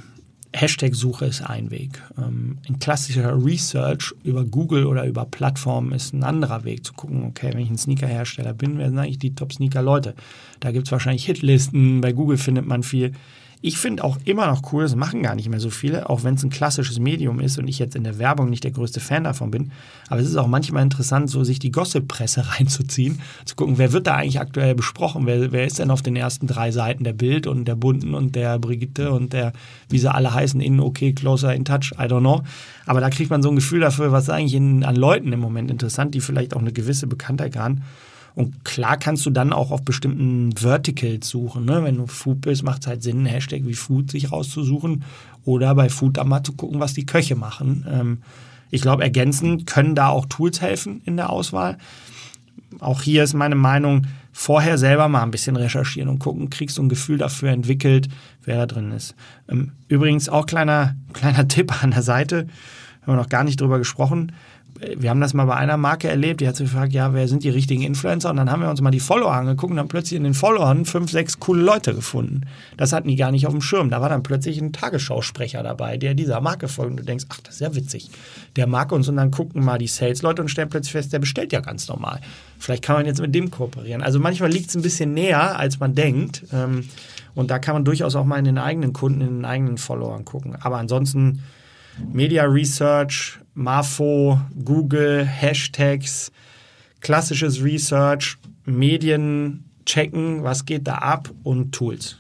Hashtag-Suche 0.54 1.26
ist 1.26 1.42
ein 1.42 1.72
Weg. 1.72 2.02
Ähm, 2.18 2.58
ein 2.68 2.80
klassischer 2.80 3.34
Research 3.44 4.14
über 4.24 4.44
Google 4.44 4.86
oder 4.86 5.06
über 5.06 5.26
Plattformen 5.26 5.94
ist 5.94 6.14
ein 6.14 6.24
anderer 6.24 6.66
Weg 6.66 6.86
zu 6.86 6.94
gucken, 6.94 7.24
okay, 7.24 7.52
wenn 7.54 7.62
ich 7.62 7.70
ein 7.70 7.78
Sneaker-Hersteller 7.78 8.54
bin, 8.54 8.78
wer 8.78 8.90
sind 8.90 9.00
eigentlich 9.00 9.20
die 9.20 9.34
Top-Sneaker-Leute? 9.34 10.14
Da 10.60 10.72
gibt 10.72 10.88
es 10.88 10.92
wahrscheinlich 10.92 11.26
Hitlisten, 11.26 12.02
bei 12.02 12.12
Google 12.12 12.38
findet 12.38 12.66
man 12.66 12.84
viel. 12.84 13.14
Ich 13.64 13.78
finde 13.78 14.04
auch 14.04 14.18
immer 14.26 14.48
noch 14.48 14.74
cool, 14.74 14.82
das 14.84 14.96
machen 14.96 15.22
gar 15.22 15.36
nicht 15.36 15.48
mehr 15.48 15.60
so 15.60 15.70
viele, 15.70 16.10
auch 16.10 16.24
wenn 16.24 16.34
es 16.34 16.44
ein 16.44 16.50
klassisches 16.50 16.98
Medium 16.98 17.40
ist 17.40 17.60
und 17.60 17.68
ich 17.68 17.78
jetzt 17.78 17.96
in 17.96 18.04
der 18.04 18.18
Werbung 18.18 18.50
nicht 18.50 18.64
der 18.64 18.72
größte 18.72 19.00
Fan 19.00 19.24
davon 19.24 19.52
bin. 19.52 19.72
Aber 20.10 20.20
es 20.20 20.28
ist 20.28 20.36
auch 20.36 20.48
manchmal 20.48 20.82
interessant, 20.82 21.30
so 21.30 21.44
sich 21.44 21.60
die 21.60 21.72
Gossip-Presse 21.72 22.44
reinzuziehen, 22.58 23.20
zu 23.46 23.56
gucken, 23.56 23.78
wer 23.78 23.94
wird 23.94 24.08
da 24.08 24.16
eigentlich 24.16 24.40
aktuell 24.40 24.74
besprochen, 24.74 25.28
wer, 25.28 25.52
wer 25.52 25.68
ist 25.68 25.78
denn 25.78 25.92
auf 25.92 26.02
den 26.02 26.16
ersten 26.16 26.48
drei 26.48 26.72
Seiten 26.72 27.04
der 27.04 27.14
Bild 27.14 27.46
und 27.46 27.66
der 27.66 27.76
Bunten 27.76 28.16
und 28.16 28.36
der 28.36 28.58
Brigitte 28.58 29.12
und 29.12 29.32
der, 29.32 29.54
wie 29.90 30.00
sie 30.00 30.12
alle 30.12 30.34
heißen, 30.34 30.60
in 30.60 30.80
okay, 30.80 31.14
closer, 31.14 31.54
in 31.54 31.64
touch, 31.64 31.92
I 32.00 32.06
don't 32.06 32.22
know. 32.22 32.42
Aber 32.88 33.00
da 33.00 33.12
kriegt 33.12 33.30
man 33.30 33.44
so 33.44 33.50
ein 33.50 33.56
Gefühl 33.56 33.82
dafür, 33.82 34.12
was 34.12 34.28
eigentlich 34.32 34.56
in, 34.56 34.84
an 34.84 34.96
Leuten 34.96 35.32
im 35.34 35.40
Moment 35.40 35.70
interessant, 35.70 36.16
die 36.16 36.22
vielleicht 36.22 36.56
auch 36.56 36.62
eine 36.62 36.74
gewisse 36.74 37.06
Bekanntheit 37.06 37.56
haben. 37.56 37.84
Und 38.36 38.64
klar 38.64 38.98
kannst 38.98 39.26
du 39.26 39.30
dann 39.30 39.54
auch 39.54 39.72
auf 39.72 39.84
bestimmten 39.84 40.56
Verticals 40.56 41.28
suchen. 41.28 41.66
Ne? 41.66 41.84
Wenn 41.84 41.98
du 41.98 42.08
Food 42.08 42.42
bist, 42.42 42.64
macht 42.64 42.82
es 42.82 42.88
halt 42.88 43.04
Sinn, 43.04 43.20
einen 43.20 43.26
Hashtag 43.26 43.62
wie 43.66 43.74
Food 43.74 44.12
sich 44.12 44.32
rauszusuchen 44.32 45.04
oder 45.44 45.76
bei 45.76 45.90
Food 45.90 46.18
dann 46.18 46.30
mal 46.30 46.44
zu 46.44 46.54
gucken, 46.54 46.80
was 46.80 46.94
die 46.94 47.06
Köche 47.06 47.36
machen. 47.36 47.86
Ähm, 47.90 48.18
ich 48.70 48.82
glaube, 48.82 49.04
ergänzend 49.04 49.68
können 49.68 49.96
da 49.96 50.08
auch 50.08 50.26
Tools 50.28 50.62
helfen 50.62 51.02
in 51.06 51.18
der 51.18 51.30
Auswahl. 51.30 51.78
Auch 52.80 53.02
hier 53.02 53.24
ist 53.24 53.34
meine 53.34 53.56
Meinung, 53.56 54.08
vorher 54.32 54.78
selber 54.78 55.10
mal 55.10 55.24
ein 55.24 55.32
bisschen 55.32 55.58
recherchieren 55.58 56.10
und 56.10 56.20
gucken, 56.20 56.50
kriegst 56.50 56.78
du 56.78 56.84
ein 56.84 56.90
Gefühl 56.90 57.18
dafür 57.18 57.50
entwickelt, 57.50 58.08
wer 58.44 58.58
da 58.58 58.66
drin 58.66 58.92
ist. 58.92 59.14
Ähm, 59.50 59.74
übrigens 59.90 60.30
auch 60.30 60.46
kleiner, 60.46 60.96
kleiner 61.14 61.48
Tipp 61.48 61.84
an 61.84 61.92
der 61.92 62.04
Seite, 62.04 62.48
haben 63.02 63.14
wir 63.14 63.16
noch 63.18 63.30
gar 63.30 63.44
nicht 63.44 63.60
drüber 63.60 63.78
gesprochen 63.78 64.32
wir 64.80 65.10
haben 65.10 65.22
das 65.22 65.34
mal 65.34 65.46
bei 65.46 65.56
einer 65.56 65.78
Marke 65.78 66.08
erlebt, 66.08 66.42
die 66.42 66.48
hat 66.48 66.56
sich 66.56 66.68
gefragt, 66.68 66.92
ja, 66.94 67.14
wer 67.14 67.28
sind 67.28 67.44
die 67.44 67.50
richtigen 67.50 67.84
Influencer? 67.84 68.30
Und 68.30 68.38
dann 68.38 68.50
haben 68.50 68.62
wir 68.62 68.70
uns 68.70 68.82
mal 68.82 68.92
die 68.92 69.00
Follower 69.00 69.32
angeguckt 69.32 69.72
und 69.72 69.80
haben 69.80 69.88
plötzlich 69.88 70.18
in 70.18 70.24
den 70.24 70.34
Followern 70.34 70.86
fünf, 70.86 71.12
sechs 71.12 71.40
coole 71.40 71.62
Leute 71.62 71.94
gefunden. 71.94 72.42
Das 72.78 72.92
hatten 72.92 73.08
die 73.08 73.16
gar 73.16 73.32
nicht 73.32 73.46
auf 73.46 73.54
dem 73.54 73.62
Schirm. 73.62 73.90
Da 73.90 74.02
war 74.02 74.10
dann 74.10 74.24
plötzlich 74.24 74.60
ein 74.60 74.74
Tagesschausprecher 74.74 75.62
dabei, 75.62 75.98
der 75.98 76.14
dieser 76.14 76.42
Marke 76.42 76.68
folgt. 76.68 76.92
Und 76.92 76.98
du 76.98 77.04
denkst, 77.04 77.26
ach, 77.30 77.40
das 77.42 77.56
ist 77.56 77.62
ja 77.62 77.76
witzig. 77.76 78.10
Der 78.56 78.66
mag 78.66 78.92
uns 78.92 79.08
und 79.08 79.18
dann 79.18 79.30
gucken 79.30 79.64
mal 79.64 79.78
die 79.78 79.88
Sales-Leute 79.88 80.42
und 80.42 80.48
stellen 80.48 80.70
plötzlich 80.70 80.94
fest, 80.94 81.14
der 81.14 81.20
bestellt 81.20 81.54
ja 81.54 81.60
ganz 81.60 81.88
normal. 81.88 82.20
Vielleicht 82.58 82.84
kann 82.84 82.96
man 82.96 83.06
jetzt 83.06 83.22
mit 83.22 83.36
dem 83.36 83.52
kooperieren. 83.52 84.02
Also 84.02 84.20
manchmal 84.20 84.52
liegt 84.52 84.70
es 84.70 84.76
ein 84.76 84.82
bisschen 84.82 85.14
näher, 85.14 85.58
als 85.60 85.80
man 85.80 85.94
denkt. 85.94 86.44
Ähm, 86.52 86.86
und 87.36 87.52
da 87.52 87.60
kann 87.60 87.76
man 87.76 87.86
durchaus 87.86 88.16
auch 88.16 88.26
mal 88.26 88.40
in 88.40 88.46
den 88.46 88.58
eigenen 88.58 88.94
Kunden, 88.94 89.22
in 89.22 89.28
den 89.28 89.46
eigenen 89.46 89.78
Followern 89.78 90.26
gucken. 90.26 90.56
Aber 90.60 90.78
ansonsten 90.78 91.44
Media 92.12 92.44
Research, 92.46 93.41
Mafo, 93.54 94.40
Google, 94.64 95.26
Hashtags, 95.26 96.32
klassisches 97.00 97.64
Research, 97.64 98.38
Medien 98.66 99.66
checken, 99.86 100.44
was 100.44 100.66
geht 100.66 100.88
da 100.88 100.96
ab 100.96 101.30
und 101.44 101.72
Tools. 101.72 102.18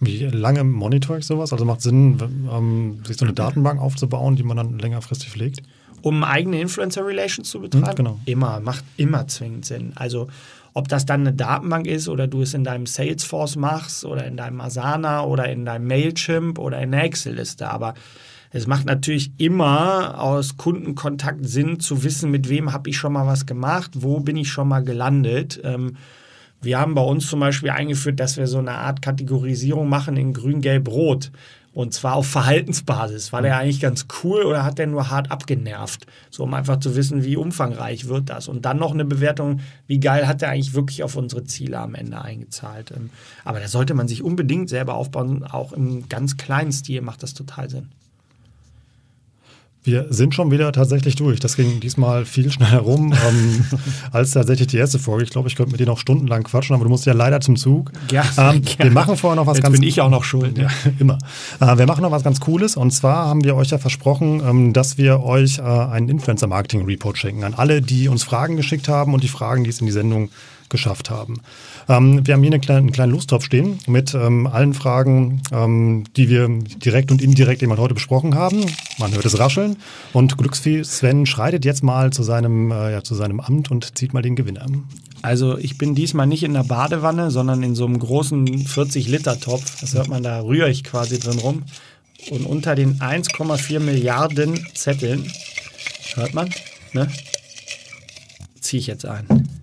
Wie 0.00 0.24
lange 0.26 0.62
monitore 0.62 1.18
ich 1.18 1.26
sowas? 1.26 1.52
Also 1.52 1.64
macht 1.64 1.80
Sinn, 1.80 2.18
ähm, 2.52 3.00
sich 3.04 3.16
so 3.16 3.24
eine 3.24 3.34
Datenbank 3.34 3.80
aufzubauen, 3.80 4.36
die 4.36 4.42
man 4.42 4.56
dann 4.56 4.78
längerfristig 4.78 5.30
pflegt? 5.30 5.62
Um 6.02 6.22
eigene 6.22 6.60
Influencer-Relations 6.60 7.48
zu 7.48 7.60
betreiben? 7.60 7.88
Hm, 7.88 7.94
genau. 7.94 8.20
Immer, 8.26 8.60
macht 8.60 8.84
immer 8.96 9.26
zwingend 9.26 9.64
Sinn. 9.64 9.92
Also 9.94 10.28
ob 10.74 10.88
das 10.88 11.06
dann 11.06 11.22
eine 11.22 11.32
Datenbank 11.32 11.86
ist 11.86 12.06
oder 12.06 12.26
du 12.26 12.42
es 12.42 12.52
in 12.52 12.62
deinem 12.62 12.84
Salesforce 12.84 13.56
machst 13.56 14.04
oder 14.04 14.26
in 14.26 14.36
deinem 14.36 14.60
Asana 14.60 15.24
oder 15.24 15.48
in 15.48 15.64
deinem 15.64 15.86
Mailchimp 15.86 16.58
oder 16.58 16.80
in 16.82 16.92
der 16.92 17.04
Excel-Liste. 17.04 17.70
Aber 17.70 17.94
es 18.50 18.66
macht 18.66 18.86
natürlich 18.86 19.32
immer 19.38 20.20
aus 20.20 20.56
Kundenkontakt 20.56 21.46
Sinn 21.46 21.80
zu 21.80 22.04
wissen, 22.04 22.30
mit 22.30 22.48
wem 22.48 22.72
habe 22.72 22.90
ich 22.90 22.96
schon 22.96 23.12
mal 23.12 23.26
was 23.26 23.46
gemacht, 23.46 23.90
wo 23.94 24.20
bin 24.20 24.36
ich 24.36 24.50
schon 24.50 24.68
mal 24.68 24.84
gelandet. 24.84 25.60
Ähm, 25.64 25.96
wir 26.62 26.78
haben 26.78 26.94
bei 26.94 27.02
uns 27.02 27.26
zum 27.26 27.40
Beispiel 27.40 27.70
eingeführt, 27.70 28.18
dass 28.18 28.36
wir 28.36 28.46
so 28.46 28.58
eine 28.58 28.72
Art 28.72 29.02
Kategorisierung 29.02 29.88
machen 29.88 30.16
in 30.16 30.32
Grün, 30.32 30.60
Gelb, 30.60 30.88
Rot. 30.88 31.30
Und 31.72 31.92
zwar 31.92 32.14
auf 32.14 32.26
Verhaltensbasis. 32.26 33.34
War 33.34 33.42
der 33.42 33.58
eigentlich 33.58 33.80
ganz 33.80 34.06
cool 34.22 34.44
oder 34.44 34.64
hat 34.64 34.78
der 34.78 34.86
nur 34.86 35.10
hart 35.10 35.30
abgenervt? 35.30 36.06
So, 36.30 36.44
um 36.44 36.54
einfach 36.54 36.80
zu 36.80 36.96
wissen, 36.96 37.22
wie 37.22 37.36
umfangreich 37.36 38.08
wird 38.08 38.30
das. 38.30 38.48
Und 38.48 38.64
dann 38.64 38.78
noch 38.78 38.94
eine 38.94 39.04
Bewertung, 39.04 39.60
wie 39.86 40.00
geil 40.00 40.26
hat 40.26 40.40
der 40.40 40.48
eigentlich 40.48 40.72
wirklich 40.72 41.02
auf 41.02 41.16
unsere 41.16 41.44
Ziele 41.44 41.78
am 41.78 41.94
Ende 41.94 42.22
eingezahlt. 42.22 42.94
Ähm, 42.96 43.10
aber 43.44 43.60
da 43.60 43.68
sollte 43.68 43.92
man 43.92 44.08
sich 44.08 44.22
unbedingt 44.22 44.70
selber 44.70 44.94
aufbauen. 44.94 45.44
Auch 45.44 45.74
im 45.74 46.08
ganz 46.08 46.38
kleinen 46.38 46.72
Stil 46.72 47.02
macht 47.02 47.22
das 47.22 47.34
total 47.34 47.68
Sinn. 47.68 47.90
Wir 49.86 50.06
sind 50.10 50.34
schon 50.34 50.50
wieder 50.50 50.72
tatsächlich 50.72 51.14
durch. 51.14 51.38
Das 51.38 51.54
ging 51.54 51.78
diesmal 51.78 52.24
viel 52.24 52.50
schneller 52.50 52.80
rum 52.80 53.14
ähm, 53.28 53.64
als 54.10 54.32
tatsächlich 54.32 54.66
die 54.66 54.78
erste 54.78 54.98
Folge. 54.98 55.22
Ich 55.22 55.30
glaube, 55.30 55.46
ich 55.46 55.54
könnte 55.54 55.70
mit 55.70 55.78
dir 55.78 55.86
noch 55.86 56.00
stundenlang 56.00 56.42
quatschen, 56.42 56.74
aber 56.74 56.82
du 56.82 56.90
musst 56.90 57.06
ja 57.06 57.12
leider 57.12 57.40
zum 57.40 57.54
Zug. 57.54 57.92
Ja, 58.10 58.24
ähm, 58.36 58.62
wir 58.78 58.90
machen 58.90 59.16
vorher 59.16 59.36
noch 59.36 59.46
was 59.46 59.58
Jetzt 59.58 59.62
ganz. 59.62 59.78
bin 59.78 59.88
ich 59.88 60.00
auch 60.00 60.10
noch 60.10 60.24
schuld. 60.24 60.58
Ja, 60.58 60.68
immer. 60.98 61.18
Äh, 61.60 61.78
wir 61.78 61.86
machen 61.86 62.02
noch 62.02 62.10
was 62.10 62.24
ganz 62.24 62.40
Cooles 62.40 62.76
und 62.76 62.90
zwar 62.90 63.26
haben 63.26 63.44
wir 63.44 63.54
euch 63.54 63.70
ja 63.70 63.78
versprochen, 63.78 64.42
ähm, 64.44 64.72
dass 64.72 64.98
wir 64.98 65.22
euch 65.22 65.58
äh, 65.58 65.62
einen 65.62 66.08
Influencer-Marketing-Report 66.08 67.16
schenken 67.16 67.44
an 67.44 67.54
alle, 67.54 67.80
die 67.80 68.08
uns 68.08 68.24
Fragen 68.24 68.56
geschickt 68.56 68.88
haben 68.88 69.14
und 69.14 69.22
die 69.22 69.28
Fragen, 69.28 69.62
die 69.62 69.70
es 69.70 69.78
in 69.78 69.86
die 69.86 69.92
Sendung 69.92 70.30
geschafft 70.68 71.10
haben. 71.10 71.40
Ähm, 71.88 72.26
wir 72.26 72.34
haben 72.34 72.42
hier 72.42 72.52
einen 72.52 72.60
kleinen, 72.60 72.78
einen 72.78 72.92
kleinen 72.92 73.12
Lostopf 73.12 73.44
stehen 73.44 73.78
mit 73.86 74.14
ähm, 74.14 74.46
allen 74.46 74.74
Fragen, 74.74 75.40
ähm, 75.52 76.04
die 76.16 76.28
wir 76.28 76.48
direkt 76.48 77.10
und 77.10 77.22
indirekt 77.22 77.60
jemand 77.60 77.80
heute 77.80 77.94
besprochen 77.94 78.34
haben. 78.34 78.64
Man 78.98 79.12
hört 79.12 79.24
es 79.24 79.38
rascheln. 79.38 79.76
Und 80.12 80.36
Glücksvieh 80.36 80.82
Sven 80.84 81.26
schreitet 81.26 81.64
jetzt 81.64 81.82
mal 81.82 82.12
zu 82.12 82.22
seinem, 82.22 82.70
äh, 82.72 82.92
ja, 82.92 83.02
zu 83.02 83.14
seinem 83.14 83.40
Amt 83.40 83.70
und 83.70 83.96
zieht 83.96 84.14
mal 84.14 84.22
den 84.22 84.36
Gewinner. 84.36 84.66
Also 85.22 85.58
ich 85.58 85.78
bin 85.78 85.94
diesmal 85.94 86.26
nicht 86.26 86.42
in 86.42 86.54
der 86.54 86.64
Badewanne, 86.64 87.30
sondern 87.30 87.62
in 87.62 87.74
so 87.74 87.86
einem 87.86 87.98
großen 87.98 88.46
40-Liter-Topf. 88.66 89.80
Das 89.80 89.94
hört 89.94 90.08
man, 90.08 90.22
da 90.22 90.40
rühre 90.40 90.70
ich 90.70 90.84
quasi 90.84 91.18
drin 91.18 91.38
rum. 91.38 91.62
Und 92.30 92.44
unter 92.44 92.74
den 92.74 92.98
1,4 92.98 93.78
Milliarden 93.78 94.66
Zetteln, 94.74 95.30
hört 96.14 96.34
man, 96.34 96.50
ne, 96.92 97.08
ziehe 98.60 98.80
ich 98.80 98.86
jetzt 98.88 99.06
ein. 99.06 99.55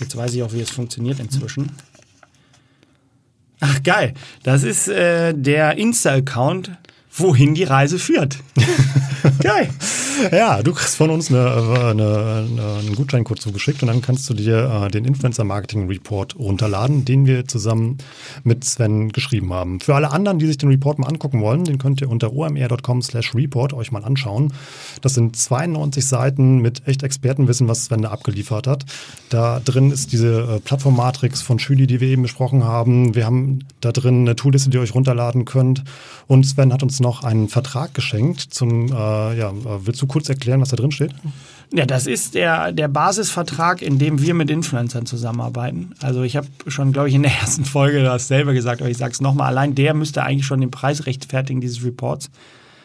Jetzt 0.00 0.16
weiß 0.16 0.34
ich 0.34 0.42
auch, 0.42 0.52
wie 0.52 0.60
es 0.60 0.70
funktioniert 0.70 1.20
inzwischen. 1.20 1.70
Ach 3.60 3.82
geil, 3.82 4.14
das 4.42 4.62
ist 4.62 4.88
äh, 4.88 5.34
der 5.34 5.76
Insta-Account, 5.76 6.70
wohin 7.12 7.54
die 7.54 7.64
Reise 7.64 7.98
führt. 7.98 8.38
geil. 9.42 9.68
Ja, 10.32 10.62
du 10.62 10.72
kriegst 10.74 10.96
von 10.96 11.10
uns 11.10 11.30
eine, 11.30 11.50
eine, 11.50 11.90
eine, 11.90 12.76
einen 12.78 12.94
Gutscheincode 12.94 13.40
zugeschickt 13.40 13.82
und 13.82 13.88
dann 13.88 14.02
kannst 14.02 14.28
du 14.28 14.34
dir 14.34 14.84
äh, 14.86 14.90
den 14.90 15.04
Influencer 15.04 15.44
Marketing 15.44 15.88
Report 15.88 16.38
runterladen, 16.38 17.04
den 17.04 17.26
wir 17.26 17.46
zusammen 17.46 17.98
mit 18.44 18.64
Sven 18.64 19.10
geschrieben 19.10 19.52
haben. 19.52 19.80
Für 19.80 19.94
alle 19.94 20.10
anderen, 20.10 20.38
die 20.38 20.46
sich 20.46 20.58
den 20.58 20.68
Report 20.68 20.98
mal 20.98 21.06
angucken 21.06 21.40
wollen, 21.40 21.64
den 21.64 21.78
könnt 21.78 22.00
ihr 22.00 22.10
unter 22.10 22.32
omr.com 22.32 23.02
slash 23.02 23.34
report 23.34 23.72
euch 23.72 23.92
mal 23.92 24.04
anschauen. 24.04 24.52
Das 25.00 25.14
sind 25.14 25.36
92 25.36 26.06
Seiten 26.06 26.58
mit 26.58 26.86
echt 26.86 27.02
Expertenwissen, 27.02 27.68
was 27.68 27.86
Sven 27.86 28.02
da 28.02 28.10
abgeliefert 28.10 28.66
hat. 28.66 28.84
Da 29.30 29.60
drin 29.64 29.90
ist 29.90 30.12
diese 30.12 30.56
äh, 30.56 30.60
Plattform-Matrix 30.60 31.40
von 31.42 31.58
Schüli, 31.58 31.86
die 31.86 32.00
wir 32.00 32.08
eben 32.08 32.22
besprochen 32.22 32.64
haben. 32.64 33.14
Wir 33.14 33.24
haben 33.24 33.60
da 33.80 33.92
drin 33.92 34.20
eine 34.20 34.36
Toolliste, 34.36 34.70
die 34.70 34.76
ihr 34.76 34.82
euch 34.82 34.94
runterladen 34.94 35.44
könnt. 35.44 35.84
Und 36.26 36.44
Sven 36.44 36.72
hat 36.72 36.82
uns 36.82 37.00
noch 37.00 37.24
einen 37.24 37.48
Vertrag 37.48 37.94
geschenkt 37.94 38.40
zum, 38.40 38.86
äh, 38.86 39.38
ja, 39.38 39.52
willst 39.84 40.02
du 40.02 40.09
kurz 40.10 40.28
erklären, 40.28 40.60
was 40.60 40.70
da 40.70 40.76
drin 40.76 40.90
steht? 40.90 41.14
Ja, 41.72 41.86
das 41.86 42.06
ist 42.06 42.34
der, 42.34 42.72
der 42.72 42.88
Basisvertrag, 42.88 43.80
in 43.80 43.98
dem 43.98 44.20
wir 44.20 44.34
mit 44.34 44.50
Influencern 44.50 45.06
zusammenarbeiten. 45.06 45.94
Also 46.00 46.22
ich 46.22 46.36
habe 46.36 46.48
schon, 46.66 46.92
glaube 46.92 47.08
ich, 47.08 47.14
in 47.14 47.22
der 47.22 47.32
ersten 47.40 47.64
Folge 47.64 48.02
das 48.02 48.28
selber 48.28 48.52
gesagt, 48.52 48.80
aber 48.80 48.90
ich 48.90 48.98
sage 48.98 49.12
es 49.12 49.20
nochmal, 49.20 49.48
allein 49.48 49.74
der 49.74 49.94
müsste 49.94 50.22
eigentlich 50.22 50.46
schon 50.46 50.60
den 50.60 50.70
Preis 50.70 51.06
rechtfertigen 51.06 51.60
dieses 51.60 51.84
Reports. 51.84 52.30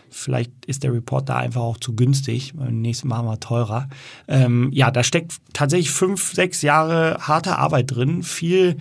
Vielleicht 0.09 0.51
ist 0.65 0.83
der 0.83 0.93
Report 0.93 1.27
da 1.27 1.37
einfach 1.37 1.61
auch 1.61 1.77
zu 1.77 1.93
günstig. 1.95 2.53
Beim 2.55 2.81
nächsten 2.81 3.07
Mal 3.07 3.17
machen 3.17 3.27
wir 3.27 3.39
teurer. 3.39 3.89
Ähm, 4.27 4.69
ja, 4.71 4.89
da 4.89 5.03
steckt 5.03 5.33
tatsächlich 5.51 5.91
fünf, 5.91 6.33
sechs 6.33 6.61
Jahre 6.61 7.17
harte 7.19 7.57
Arbeit 7.57 7.93
drin. 7.93 8.23
Viel 8.23 8.77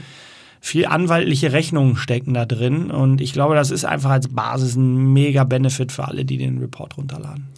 viel 0.65 0.87
anwaltliche 0.87 1.53
Rechnungen 1.53 1.95
stecken 1.95 2.33
da 2.33 2.47
drin. 2.47 2.91
Und 2.91 3.21
ich 3.21 3.35
glaube, 3.35 3.55
das 3.55 3.71
ist 3.71 3.85
einfach 3.85 4.09
als 4.09 4.29
Basis 4.29 4.77
ein 4.77 5.13
mega 5.13 5.45
Benefit 5.45 5.93
für 5.93 6.09
alle, 6.09 6.25
die 6.25 6.39
den 6.39 6.57
Report 6.57 6.97
runterladen. 6.97 7.49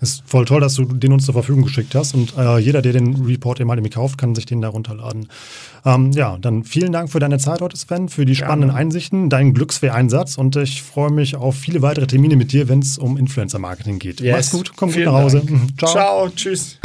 Ist 0.00 0.22
voll 0.26 0.44
toll, 0.44 0.60
dass 0.60 0.74
du 0.74 0.84
den 0.84 1.12
uns 1.12 1.24
zur 1.24 1.34
Verfügung 1.34 1.64
geschickt 1.64 1.96
hast. 1.96 2.14
Und 2.14 2.38
äh, 2.38 2.58
jeder, 2.58 2.80
der 2.80 2.92
den 2.92 3.24
Report 3.24 3.58
eben 3.58 3.68
irgendwie 3.68 3.90
kauft, 3.90 4.16
kann 4.16 4.36
sich 4.36 4.46
den 4.46 4.60
da 4.60 4.68
runterladen. 4.68 5.26
Ähm, 5.84 6.12
ja, 6.12 6.38
dann 6.40 6.62
vielen 6.62 6.92
Dank 6.92 7.10
für 7.10 7.18
deine 7.18 7.38
Zeit 7.38 7.60
heute, 7.62 7.76
Sven, 7.76 8.08
für 8.08 8.24
die 8.24 8.36
spannenden 8.36 8.68
Gerne. 8.68 8.78
Einsichten, 8.80 9.28
deinen 9.28 9.54
Glücksfee-Einsatz. 9.54 10.38
Und 10.38 10.54
ich 10.54 10.84
freue 10.84 11.10
mich 11.10 11.34
auf 11.34 11.56
viele 11.56 11.82
weitere 11.82 12.06
Termine 12.06 12.36
mit 12.36 12.52
dir, 12.52 12.68
wenn 12.68 12.78
es 12.78 12.96
um 12.96 13.16
Influencer-Marketing 13.16 13.98
geht. 13.98 14.22
Mach's 14.22 14.52
gut, 14.52 14.72
komm 14.76 14.90
gut 14.90 14.94
Vielen 14.94 15.06
nach 15.06 15.20
Hause. 15.20 15.38
Dank. 15.38 15.50
Mhm. 15.50 15.78
Ciao. 15.78 15.90
Ciao, 15.90 16.28
tschüss. 16.28 16.78